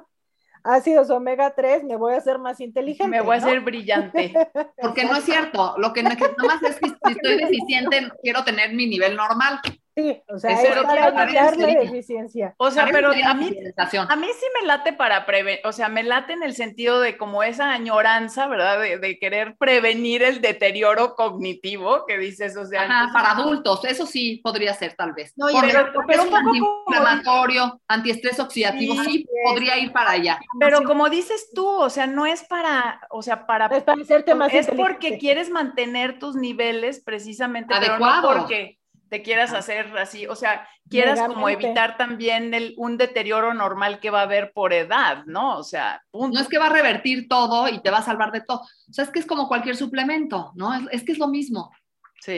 ácidos 0.63 1.09
omega 1.09 1.55
3, 1.55 1.83
me 1.83 1.95
voy 1.95 2.13
a 2.13 2.17
hacer 2.17 2.37
más 2.37 2.59
inteligente. 2.59 3.09
Me 3.09 3.21
voy 3.21 3.35
a 3.35 3.37
hacer 3.37 3.61
brillante. 3.61 4.33
Porque 4.81 5.05
no 5.05 5.15
es 5.15 5.23
cierto. 5.23 5.75
Lo 5.77 5.93
que 5.93 6.03
más 6.03 6.63
es 6.63 6.79
que 6.79 6.89
si 6.89 6.95
estoy 7.11 7.37
deficiente, 7.37 8.09
quiero 8.21 8.43
tener 8.43 8.73
mi 8.73 8.85
nivel 8.87 9.15
normal. 9.15 9.59
Sí, 9.99 10.21
o 10.29 10.39
sea, 10.39 10.51
es 10.62 10.83
para 10.83 11.07
evitar 11.07 11.57
la 11.57 11.67
deficiencia. 11.67 12.53
O 12.57 12.71
sea, 12.71 12.88
pero 12.91 13.09
a 13.09 13.33
mí, 13.33 13.49
a 13.75 14.15
mí 14.15 14.27
sí 14.39 14.45
me 14.59 14.67
late 14.67 14.93
para 14.93 15.25
prevenir, 15.25 15.59
o 15.65 15.71
sea, 15.73 15.89
me 15.89 16.03
late 16.03 16.33
en 16.33 16.43
el 16.43 16.55
sentido 16.55 17.01
de 17.01 17.17
como 17.17 17.43
esa 17.43 17.71
añoranza, 17.71 18.47
¿verdad? 18.47 18.79
De, 18.79 19.19
querer 19.19 19.57
prevenir 19.57 20.23
el 20.23 20.39
deterioro 20.39 21.15
cognitivo 21.15 22.05
que 22.07 22.17
dices, 22.17 22.55
o 22.55 22.65
sea. 22.65 22.83
Ajá, 22.83 23.09
para 23.12 23.31
adultos, 23.31 23.83
eso 23.85 24.05
sí 24.05 24.39
podría 24.43 24.73
ser 24.73 24.93
tal 24.93 25.13
vez. 25.13 25.33
No, 25.35 25.47
pero, 25.59 25.91
pero, 26.07 26.23
un 26.23 26.35
antiinflamatorio, 26.35 27.81
antiestrés 27.88 28.39
oxidativo, 28.39 28.95
sí, 29.03 29.25
podría 29.43 29.77
ir 29.77 29.91
para 29.91 30.12
allá. 30.12 30.39
Pero 30.59 30.83
como 30.83 31.09
dices 31.09 31.49
tú, 31.53 31.67
o 31.67 31.89
sea, 31.89 32.07
no 32.07 32.25
es 32.25 32.43
para, 32.43 33.01
o 33.09 33.21
sea, 33.21 33.45
para. 33.45 33.65
Es 33.67 33.83
para 33.83 34.01
hacerte 34.01 34.35
más 34.35 34.53
Es 34.53 34.67
porque 34.67 35.17
quieres 35.17 35.49
mantener 35.49 36.19
tus 36.19 36.35
niveles 36.35 37.01
precisamente, 37.03 37.73
pero 37.79 37.99
no 37.99 38.21
porque 38.21 38.79
te 39.09 39.21
quieras 39.23 39.53
hacer 39.53 39.97
así, 39.97 40.27
o 40.27 40.35
sea, 40.35 40.67
quieras 40.89 41.19
como 41.27 41.49
evitar 41.49 41.97
también 41.97 42.53
el, 42.53 42.75
un 42.77 42.97
deterioro 42.97 43.53
normal 43.53 43.99
que 43.99 44.11
va 44.11 44.19
a 44.19 44.23
haber 44.23 44.51
por 44.53 44.71
edad, 44.71 45.25
¿no? 45.25 45.57
O 45.57 45.63
sea, 45.63 46.03
no 46.13 46.39
es 46.39 46.47
que 46.47 46.59
va 46.59 46.67
a 46.67 46.73
revertir 46.73 47.27
todo 47.27 47.67
y 47.67 47.79
te 47.81 47.89
va 47.89 47.97
a 47.99 48.03
salvar 48.03 48.31
de 48.31 48.41
todo, 48.41 48.59
o 48.59 48.93
sea, 48.93 49.03
es 49.03 49.09
que 49.09 49.19
es 49.19 49.25
como 49.25 49.47
cualquier 49.47 49.75
suplemento, 49.75 50.51
¿no? 50.55 50.73
Es, 50.91 51.03
que 51.03 51.11
es 51.11 51.17
lo 51.17 51.27
mismo. 51.27 51.71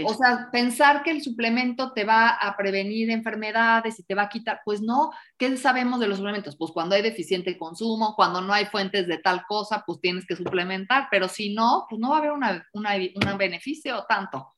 O 0.06 0.14
sea, 0.14 0.50
pensar 0.52 1.02
que 1.02 1.10
el 1.10 1.24
suplemento 1.24 1.92
te 1.92 2.06
va 2.06 2.30
a 2.30 2.56
prevenir 2.56 3.10
enfermedades 3.10 4.00
y 4.00 4.04
te 4.04 4.14
va 4.14 4.24
a 4.24 4.30
quitar, 4.30 4.62
pues 4.64 4.80
no, 4.80 5.10
¿qué 5.40 5.58
sabemos 5.58 6.00
de 6.00 6.08
los 6.08 6.18
suplementos? 6.18 6.56
Pues 6.56 6.72
cuando 6.72 6.96
hay 6.96 7.02
deficiente 7.02 7.58
consumo, 7.58 8.14
cuando 8.16 8.42
no 8.42 8.54
hay 8.54 8.66
fuentes 8.66 9.08
de 9.08 9.18
tal 9.18 9.44
cosa, 9.48 9.84
pues 9.86 10.00
tienes 10.00 10.26
que 10.28 10.36
suplementar, 10.36 11.08
pero 11.10 11.28
si 11.28 11.54
no, 11.54 11.88
pues 11.90 12.00
no 12.00 12.12
va 12.12 12.18
a 12.18 12.20
haber 12.20 12.32
un 12.32 13.38
beneficio 13.38 14.06
tanto. 14.08 14.54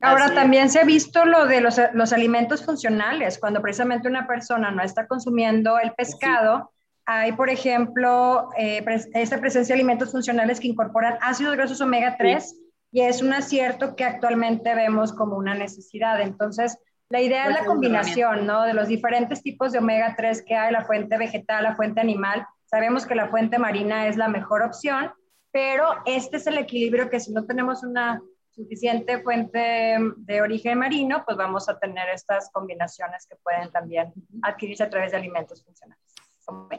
Ahora 0.00 0.34
también 0.34 0.68
se 0.68 0.78
ha 0.78 0.84
visto 0.84 1.24
lo 1.24 1.46
de 1.46 1.60
los, 1.60 1.80
los, 1.94 2.12
alimentos 2.12 2.64
funcionales, 2.64 3.38
cuando 3.38 3.62
precisamente 3.62 4.08
una 4.08 4.26
persona 4.26 4.70
no 4.70 4.82
está 4.82 5.06
consumiendo 5.06 5.78
el 5.78 5.92
pescado, 5.94 6.70
hay, 7.06 7.32
por 7.32 7.48
ejemplo, 7.48 8.50
eh, 8.58 8.84
esta 9.14 9.38
presencia 9.38 9.74
de 9.74 9.80
alimentos 9.80 10.10
funcionales 10.10 10.58
que 10.58 10.66
incorporan 10.66 11.18
ácidos 11.22 11.56
grasos 11.56 11.80
omega 11.80 12.16
3 12.18 12.56
y 12.90 13.02
es 13.02 13.22
un 13.22 13.32
acierto 13.32 13.94
que 13.94 14.04
actualmente 14.04 14.74
vemos 14.74 15.12
como 15.12 15.36
una 15.36 15.54
necesidad. 15.54 16.20
Entonces, 16.20 16.78
la 17.08 17.20
idea 17.20 17.44
es 17.44 17.52
pues 17.52 17.60
la 17.60 17.66
combinación, 17.66 18.46
¿no? 18.46 18.64
De 18.64 18.74
los 18.74 18.88
diferentes 18.88 19.40
tipos 19.42 19.70
de 19.70 19.78
omega 19.78 20.14
3 20.16 20.42
que 20.42 20.56
hay, 20.56 20.72
la 20.72 20.84
fuente 20.84 21.16
vegetal, 21.16 21.62
la 21.62 21.76
fuente 21.76 22.00
animal. 22.00 22.44
Sabemos 22.64 23.06
que 23.06 23.14
la 23.14 23.28
fuente 23.28 23.58
marina 23.58 24.08
es 24.08 24.16
la 24.16 24.26
mejor 24.26 24.62
opción, 24.62 25.12
pero 25.52 25.86
este 26.06 26.38
es 26.38 26.46
el 26.48 26.58
equilibrio 26.58 27.08
que 27.08 27.20
si 27.20 27.32
no 27.32 27.44
tenemos 27.44 27.84
una 27.84 28.20
suficiente 28.56 29.22
fuente 29.22 29.98
de 30.16 30.40
origen 30.40 30.78
marino, 30.78 31.22
pues 31.24 31.36
vamos 31.36 31.68
a 31.68 31.78
tener 31.78 32.08
estas 32.08 32.50
combinaciones 32.50 33.26
que 33.26 33.36
pueden 33.36 33.70
también 33.70 34.12
adquirirse 34.42 34.82
a 34.82 34.90
través 34.90 35.12
de 35.12 35.18
alimentos 35.18 35.62
funcionales. 35.62 36.02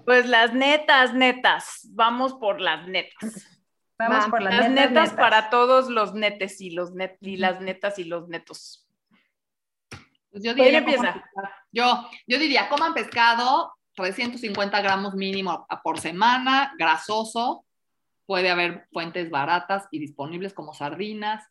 Pues 0.05 0.27
las 0.27 0.53
netas, 0.53 1.13
netas, 1.13 1.87
vamos 1.91 2.33
por 2.33 2.59
las 2.59 2.87
netas. 2.87 3.53
Vamos 3.99 4.27
por 4.27 4.41
las, 4.41 4.69
netas, 4.69 5.13
para 5.13 5.49
todos 5.49 5.89
los 5.89 6.13
netes 6.13 6.61
y, 6.61 6.69
los 6.69 6.93
net, 6.93 7.17
y 7.19 7.37
las 7.37 7.61
netas 7.61 7.97
y 7.97 8.03
los 8.03 8.27
netos. 8.27 8.87
Pues 10.29 10.43
yo 10.43 10.53
diría, 10.53 10.79
empieza? 10.79 11.23
Yo, 11.71 12.07
yo 12.27 12.37
diría, 12.37 12.69
coman 12.69 12.93
pescado, 12.93 13.73
350 13.95 14.81
gramos 14.81 15.15
mínimo 15.15 15.65
por 15.83 15.99
semana, 15.99 16.73
grasoso, 16.77 17.65
puede 18.27 18.51
haber 18.51 18.87
fuentes 18.91 19.31
baratas 19.31 19.87
y 19.89 19.99
disponibles 19.99 20.53
como 20.53 20.75
sardinas, 20.75 21.43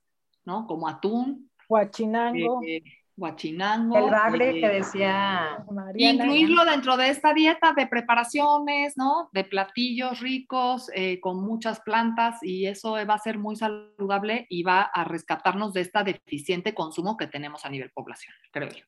¿no? 0.47 0.67
Como 0.67 0.89
atún. 0.89 1.51
Guachinango. 1.69 2.63
Eh, 2.67 2.83
guachinango. 3.17 3.99
El 3.99 4.11
bagre 4.11 4.61
que 4.61 4.69
decía 4.69 5.65
Incluirlo 5.97 6.65
dentro 6.65 6.97
de 6.97 7.09
esta 7.09 7.33
dieta 7.33 7.73
de 7.73 7.87
preparaciones, 7.87 8.97
¿no? 8.97 9.29
De 9.33 9.45
platillos 9.45 10.21
ricos 10.21 10.91
eh, 10.95 11.19
con 11.21 11.43
muchas 11.43 11.81
plantas 11.81 12.43
y 12.43 12.67
eso 12.67 12.93
va 12.93 13.15
a 13.15 13.19
ser 13.19 13.39
muy 13.39 13.57
saludable 13.57 14.47
y 14.49 14.63
va 14.63 14.83
a 14.83 15.05
rescatarnos 15.05 15.73
de 15.73 15.81
este 15.83 16.05
deficiente 16.05 16.75
consumo 16.75 17.17
que 17.17 17.27
tenemos 17.27 17.65
a 17.65 17.71
nivel 17.71 17.91
población, 17.91 18.35
creo 18.53 18.69
yo. 18.69 18.85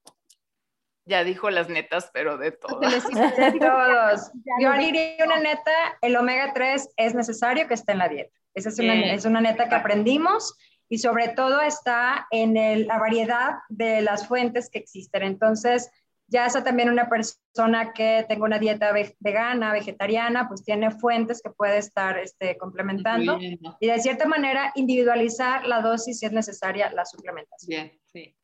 Ya 1.06 1.24
dijo 1.24 1.48
las 1.48 1.70
netas, 1.70 2.10
pero 2.12 2.36
de 2.36 2.52
todos. 2.52 2.80
De 2.80 3.58
todos. 3.58 4.30
Yo 4.60 4.72
diría 4.78 5.24
una 5.24 5.38
neta, 5.38 5.72
el 6.02 6.14
omega 6.16 6.52
3 6.52 6.90
es 6.98 7.14
necesario 7.14 7.66
que 7.66 7.72
esté 7.72 7.92
en 7.92 7.98
la 7.98 8.08
dieta. 8.10 8.38
Esa 8.52 8.68
es 8.68 8.78
una, 8.78 9.14
es 9.14 9.24
una 9.24 9.40
neta 9.40 9.70
que 9.70 9.74
aprendimos 9.74 10.54
y 10.88 10.98
sobre 10.98 11.28
todo 11.28 11.60
está 11.60 12.26
en 12.30 12.86
la 12.86 12.98
variedad 12.98 13.58
de 13.68 14.00
las 14.02 14.26
fuentes 14.26 14.70
que 14.70 14.78
existen. 14.78 15.22
Entonces, 15.22 15.90
ya 16.28 16.48
sea 16.48 16.62
también 16.62 16.90
una 16.90 17.08
persona 17.08 17.92
que 17.92 18.24
tenga 18.28 18.44
una 18.44 18.58
dieta 18.58 18.92
vegana, 19.18 19.72
vegetariana, 19.72 20.46
pues 20.46 20.62
tiene 20.62 20.90
fuentes 20.90 21.40
que 21.42 21.50
puede 21.50 21.78
estar 21.78 22.18
este, 22.18 22.56
complementando 22.58 23.38
y 23.40 23.86
de 23.86 23.98
cierta 23.98 24.26
manera 24.26 24.72
individualizar 24.74 25.66
la 25.66 25.80
dosis 25.80 26.18
si 26.18 26.26
es 26.26 26.32
necesaria 26.32 26.92
la 26.92 27.04
suplementación. 27.04 27.68
Bien, 27.68 28.00
sí. 28.12 28.34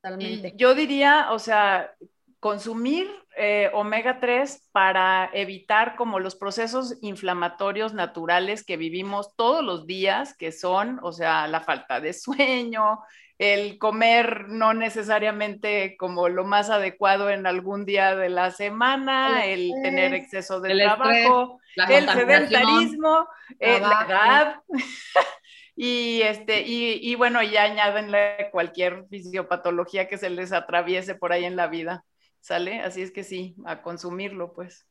Totalmente. 0.00 0.54
yo 0.56 0.74
diría, 0.74 1.30
o 1.30 1.38
sea, 1.38 1.94
consumir 2.42 3.08
eh, 3.36 3.70
omega 3.72 4.18
3 4.18 4.68
para 4.72 5.30
evitar 5.32 5.94
como 5.94 6.18
los 6.18 6.34
procesos 6.34 6.98
inflamatorios 7.00 7.94
naturales 7.94 8.64
que 8.64 8.76
vivimos 8.76 9.36
todos 9.36 9.62
los 9.62 9.86
días, 9.86 10.36
que 10.36 10.50
son, 10.50 10.98
o 11.04 11.12
sea, 11.12 11.46
la 11.46 11.60
falta 11.60 12.00
de 12.00 12.12
sueño, 12.12 12.98
el 13.38 13.78
comer 13.78 14.48
no 14.48 14.74
necesariamente 14.74 15.96
como 15.96 16.28
lo 16.28 16.42
más 16.44 16.68
adecuado 16.68 17.30
en 17.30 17.46
algún 17.46 17.84
día 17.84 18.16
de 18.16 18.28
la 18.28 18.50
semana, 18.50 19.46
el, 19.46 19.70
tener 19.80 20.12
exceso 20.12 20.60
de 20.60 20.74
trabajo, 20.74 21.60
el 21.88 22.08
sedentarismo, 22.08 23.28
eh, 23.60 23.78
la 23.78 24.04
edad. 24.08 24.56
Y, 25.74 26.20
este, 26.20 26.60
y, 26.60 26.98
y 27.00 27.14
bueno, 27.14 27.42
ya 27.42 27.62
añadenle 27.62 28.50
cualquier 28.52 29.06
fisiopatología 29.08 30.06
que 30.06 30.18
se 30.18 30.28
les 30.28 30.52
atraviese 30.52 31.14
por 31.14 31.32
ahí 31.32 31.46
en 31.46 31.56
la 31.56 31.66
vida. 31.66 32.04
¿Sale? 32.42 32.80
Así 32.80 33.00
es 33.00 33.10
que 33.10 33.24
sí, 33.24 33.56
a 33.64 33.80
consumirlo, 33.80 34.52
pues. 34.52 34.86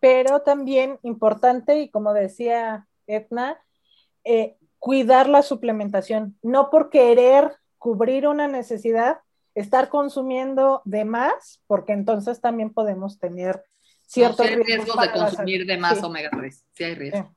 Pero 0.00 0.42
también 0.42 0.98
importante, 1.02 1.78
y 1.78 1.88
como 1.88 2.12
decía 2.12 2.86
Etna, 3.06 3.58
eh, 4.24 4.56
cuidar 4.78 5.30
la 5.30 5.40
suplementación, 5.40 6.36
no 6.42 6.68
por 6.68 6.90
querer 6.90 7.56
cubrir 7.78 8.26
una 8.26 8.48
necesidad, 8.48 9.20
estar 9.54 9.88
consumiendo 9.88 10.82
de 10.84 11.06
más, 11.06 11.62
porque 11.66 11.92
entonces 11.92 12.40
también 12.40 12.70
podemos 12.70 13.18
tener 13.18 13.64
ciertos 14.06 14.46
riesgos, 14.46 15.00
de 15.00 15.12
consumir 15.12 15.66
de 15.66 15.78
más 15.78 16.02
omega 16.02 16.28
3, 16.30 16.64
sí 16.72 16.84
hay 16.84 16.94
riesgo. 16.94 17.34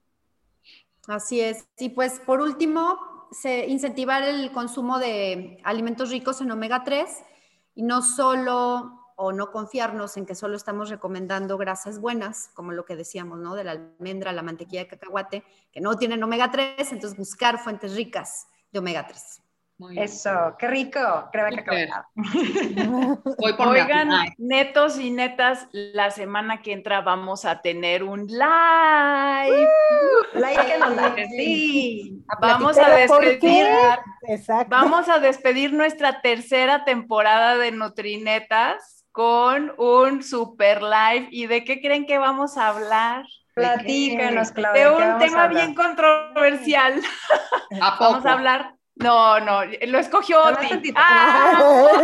Así 1.07 1.39
es. 1.39 1.65
Y 1.77 1.89
pues 1.89 2.19
por 2.19 2.41
último, 2.41 2.97
se, 3.31 3.67
incentivar 3.67 4.23
el 4.23 4.51
consumo 4.51 4.99
de 4.99 5.59
alimentos 5.63 6.09
ricos 6.09 6.41
en 6.41 6.51
omega 6.51 6.83
3 6.83 7.07
y 7.75 7.83
no 7.83 8.01
solo 8.01 9.06
o 9.19 9.31
no 9.31 9.51
confiarnos 9.51 10.15
en 10.15 10.27
que 10.27 10.35
solo 10.35 10.55
estamos 10.55 10.89
recomendando 10.89 11.57
grasas 11.57 11.99
buenas, 11.99 12.51
como 12.53 12.71
lo 12.71 12.85
que 12.85 12.95
decíamos, 12.95 13.39
¿no? 13.39 13.55
De 13.55 13.63
la 13.63 13.71
almendra, 13.71 14.31
la 14.31 14.43
mantequilla 14.43 14.81
de 14.83 14.87
cacahuate, 14.87 15.43
que 15.71 15.81
no 15.81 15.97
tienen 15.97 16.23
omega 16.23 16.51
3, 16.51 16.91
entonces 16.91 17.17
buscar 17.17 17.57
fuentes 17.57 17.95
ricas 17.95 18.47
de 18.71 18.77
omega 18.77 19.07
3. 19.07 19.41
Eso, 19.95 20.55
qué 20.57 20.67
rico, 20.67 20.99
creo 21.31 21.49
que 21.49 21.89
Oigan, 23.59 24.09
netos 24.37 24.99
y 24.99 25.11
netas, 25.11 25.67
la 25.71 26.09
semana 26.09 26.61
que 26.61 26.73
entra 26.73 27.01
vamos 27.01 27.45
a 27.45 27.61
tener 27.61 28.03
un 28.03 28.25
live. 28.27 29.67
sí. 31.29 32.23
vamos 32.39 32.77
a 32.77 32.89
despedir, 32.89 33.67
vamos 34.67 35.09
a 35.09 35.19
despedir 35.19 35.73
nuestra 35.73 36.21
tercera 36.21 36.83
temporada 36.83 37.57
de 37.57 37.71
Nutrinetas 37.71 38.96
con 39.17 39.73
un 39.79 40.21
super 40.21 40.83
live. 40.83 41.29
¿Y 41.31 41.47
de 41.47 41.63
qué 41.63 41.81
creen 41.81 42.05
que 42.05 42.19
vamos 42.19 42.55
a 42.55 42.67
hablar? 42.67 43.25
Platícanos, 43.55 44.51
Claudia. 44.51 44.91
De 44.91 44.95
un 44.95 45.17
tema 45.17 45.47
bien 45.47 45.73
controversial. 45.73 47.01
Vamos 47.99 48.23
a 48.27 48.33
hablar. 48.33 48.75
No, 48.93 49.39
no, 49.39 49.65
lo 49.65 49.97
escogió 49.97 50.43
Oti. 50.43 50.93
Ah. 50.95 51.59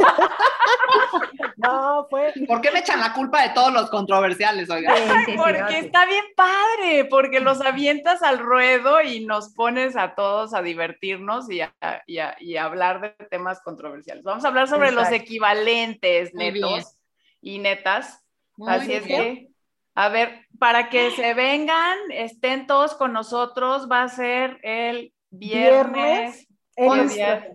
no, 1.57 2.07
fue. 2.09 2.33
¿Por 2.47 2.61
qué 2.61 2.71
me 2.71 2.79
echan 2.79 2.99
la 2.99 3.13
culpa 3.13 3.43
de 3.43 3.49
todos 3.49 3.71
los 3.71 3.91
controversiales, 3.91 4.71
oiga? 4.71 4.95
porque 5.37 5.79
está 5.79 6.07
bien 6.07 6.25
padre, 6.35 7.05
porque 7.05 7.41
los 7.41 7.61
avientas 7.61 8.23
al 8.23 8.39
ruedo 8.39 9.03
y 9.03 9.23
nos 9.23 9.53
pones 9.53 9.95
a 9.95 10.15
todos 10.15 10.55
a 10.55 10.63
divertirnos 10.63 11.47
y 11.51 11.61
a, 11.61 11.75
y 12.07 12.57
hablar 12.57 13.01
de 13.01 13.09
temas 13.27 13.61
controversiales. 13.61 14.23
Vamos 14.23 14.45
a 14.45 14.47
hablar 14.47 14.67
sobre 14.67 14.91
los 14.91 15.11
equivalentes 15.11 16.33
netos 16.33 16.97
y 17.43 17.59
netas. 17.59 18.23
Así 18.65 18.93
es 18.93 19.03
que, 19.03 19.49
a 19.93 20.09
ver, 20.09 20.47
para 20.57 20.89
que 20.89 21.11
se 21.11 21.33
vengan, 21.33 21.97
estén 22.11 22.65
todos 22.65 22.95
con 22.95 23.13
nosotros, 23.13 23.87
va 23.91 24.03
a 24.03 24.09
ser 24.09 24.59
el 24.63 25.13
viernes. 25.29 26.47
Viernes. 26.75 27.51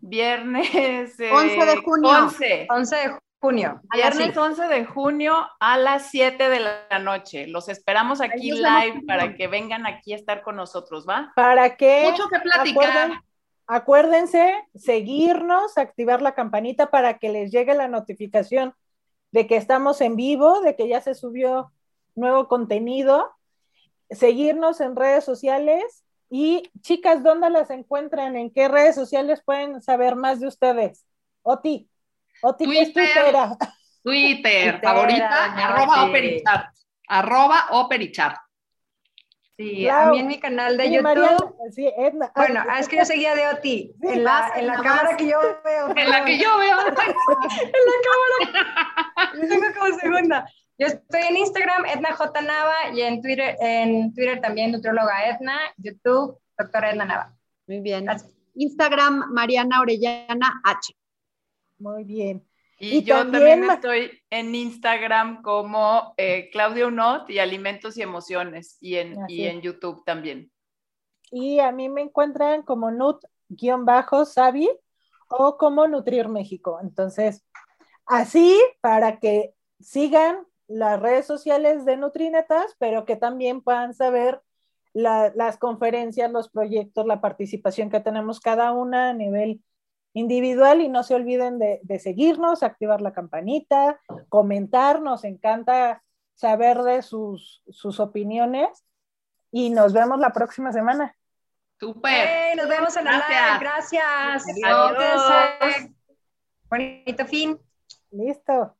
Viernes, 0.00 1.16
11 1.20 1.58
eh, 1.60 1.66
de 1.66 1.76
junio. 1.82 2.08
11. 2.08 2.66
11 2.70 2.96
de 2.96 3.18
junio. 3.40 3.80
Viernes 3.92 4.36
11 4.36 4.68
de 4.68 4.84
junio 4.86 5.34
a 5.60 5.76
las 5.76 6.10
7 6.10 6.48
de 6.48 6.60
la 6.60 6.98
noche. 6.98 7.46
Los 7.46 7.68
esperamos 7.68 8.22
aquí 8.22 8.52
live 8.52 9.02
para 9.06 9.34
que 9.34 9.48
vengan 9.48 9.86
aquí 9.86 10.14
a 10.14 10.16
estar 10.16 10.42
con 10.42 10.56
nosotros, 10.56 11.04
¿va? 11.06 11.32
Para 11.36 11.76
que. 11.76 12.08
Mucho 12.10 12.28
que 12.28 12.38
platicar. 12.38 13.20
acuérdense, 13.66 14.54
seguirnos, 14.74 15.76
activar 15.76 16.22
la 16.22 16.34
campanita 16.34 16.90
para 16.90 17.18
que 17.18 17.28
les 17.28 17.52
llegue 17.52 17.74
la 17.74 17.88
notificación 17.88 18.74
de 19.30 19.46
que 19.46 19.56
estamos 19.56 20.00
en 20.00 20.16
vivo, 20.16 20.60
de 20.60 20.76
que 20.76 20.88
ya 20.88 21.00
se 21.00 21.14
subió 21.14 21.72
nuevo 22.14 22.48
contenido, 22.48 23.30
seguirnos 24.10 24.80
en 24.80 24.96
redes 24.96 25.24
sociales 25.24 26.04
y 26.30 26.70
chicas, 26.80 27.22
¿dónde 27.22 27.50
las 27.50 27.70
encuentran? 27.70 28.36
¿En 28.36 28.50
qué 28.50 28.68
redes 28.68 28.94
sociales 28.94 29.42
pueden 29.44 29.80
saber 29.82 30.16
más 30.16 30.40
de 30.40 30.48
ustedes? 30.48 31.04
Oti, 31.42 31.88
Oti, 32.42 32.64
Twitter, 32.64 32.92
Twitter? 32.92 33.68
Twitter, 34.02 34.80
favorita, 34.80 35.44
arroba 35.54 36.04
operichat, 36.04 36.66
arroba 37.08 37.66
operichat. 37.70 38.36
Sí, 39.58 39.88
a 39.88 40.06
mí 40.10 40.20
en 40.20 40.28
mi 40.28 40.38
canal 40.38 40.76
de 40.76 40.92
YouTube. 40.92 41.56
sí, 41.74 41.92
Edna. 41.96 42.30
Bueno, 42.36 42.62
ah, 42.68 42.78
es 42.78 42.88
que 42.88 42.96
yo 42.96 43.04
seguía 43.04 43.34
de 43.34 43.48
Oti. 43.48 43.92
en 44.02 44.22
la, 44.22 44.52
en 44.54 44.68
la 44.68 44.74
cámara 44.74 45.16
que 45.16 45.26
yo 45.26 45.40
veo. 45.64 45.88
En 45.96 46.10
la 46.10 46.24
que 46.24 46.38
yo 46.38 46.56
veo. 46.58 46.78
en 46.86 46.94
la 46.94 47.02
cámara. 48.44 48.97
Tengo 49.48 49.66
como 49.78 49.98
segunda. 49.98 50.46
Yo 50.78 50.86
estoy 50.86 51.22
en 51.28 51.36
Instagram, 51.36 51.86
Edna 51.86 52.12
J. 52.14 52.40
Nava, 52.42 52.74
y 52.94 53.02
en 53.02 53.20
Twitter, 53.20 53.56
en 53.60 54.14
Twitter 54.14 54.40
también, 54.40 54.70
Nutrióloga 54.70 55.28
Edna, 55.28 55.58
YouTube, 55.76 56.38
doctora 56.56 56.92
Edna 56.92 57.04
Nava. 57.04 57.36
Muy 57.66 57.80
bien. 57.80 58.06
Instagram, 58.54 59.32
Mariana 59.32 59.80
Orellana 59.80 60.60
H. 60.64 60.94
Muy 61.78 62.04
bien. 62.04 62.44
Y, 62.80 63.02
yo 63.02 63.16
también, 63.28 63.64
estoy 63.64 64.22
en 64.30 64.54
Instagram 64.54 65.42
como 65.42 66.14
eh, 66.16 66.48
Claudia 66.52 66.86
Unot 66.86 67.28
y 67.28 67.40
Alimentos 67.40 67.96
y 67.96 68.02
Emociones 68.02 68.78
y 68.80 68.94
en, 68.96 69.16
y 69.26 69.46
en 69.46 69.60
YouTube 69.60 70.04
también. 70.04 70.52
Y 71.32 71.58
a 71.58 71.72
mí 71.72 71.88
me 71.88 72.02
encuentran 72.02 72.62
como 72.62 72.92
Nut-Sabi 72.92 74.70
o 75.28 75.56
como 75.58 75.88
Nutrir 75.88 76.28
México. 76.28 76.78
Entonces, 76.80 77.44
así 78.08 78.58
para 78.80 79.18
que 79.18 79.54
sigan 79.80 80.46
las 80.66 81.00
redes 81.00 81.26
sociales 81.26 81.84
de 81.84 81.96
Nutrinetas, 81.96 82.74
pero 82.78 83.04
que 83.04 83.16
también 83.16 83.62
puedan 83.62 83.94
saber 83.94 84.42
las 84.94 85.58
conferencias, 85.58 86.30
los 86.30 86.50
proyectos, 86.50 87.06
la 87.06 87.20
participación 87.20 87.90
que 87.90 88.00
tenemos 88.00 88.40
cada 88.40 88.72
una 88.72 89.10
a 89.10 89.14
nivel 89.14 89.62
individual 90.12 90.80
y 90.80 90.88
no 90.88 91.04
se 91.04 91.14
olviden 91.14 91.58
de, 91.58 91.98
seguirnos, 91.98 92.62
activar 92.62 93.00
la 93.00 93.12
campanita, 93.12 94.00
comentar, 94.28 95.00
nos 95.00 95.24
encanta 95.24 96.02
saber 96.34 96.78
de 96.82 97.02
sus, 97.02 97.62
sus 97.68 98.00
opiniones 98.00 98.84
y 99.52 99.70
nos 99.70 99.92
vemos 99.92 100.18
la 100.18 100.30
próxima 100.30 100.72
semana. 100.72 101.14
Super. 101.78 102.56
nos 102.56 102.68
vemos 102.68 102.96
en 102.96 103.04
la 103.04 103.12
live. 103.12 103.60
Gracias. 103.60 104.44
Adiós. 104.64 105.90
Bonito 106.68 107.24
fin. 107.26 107.67
Listo. 108.12 108.77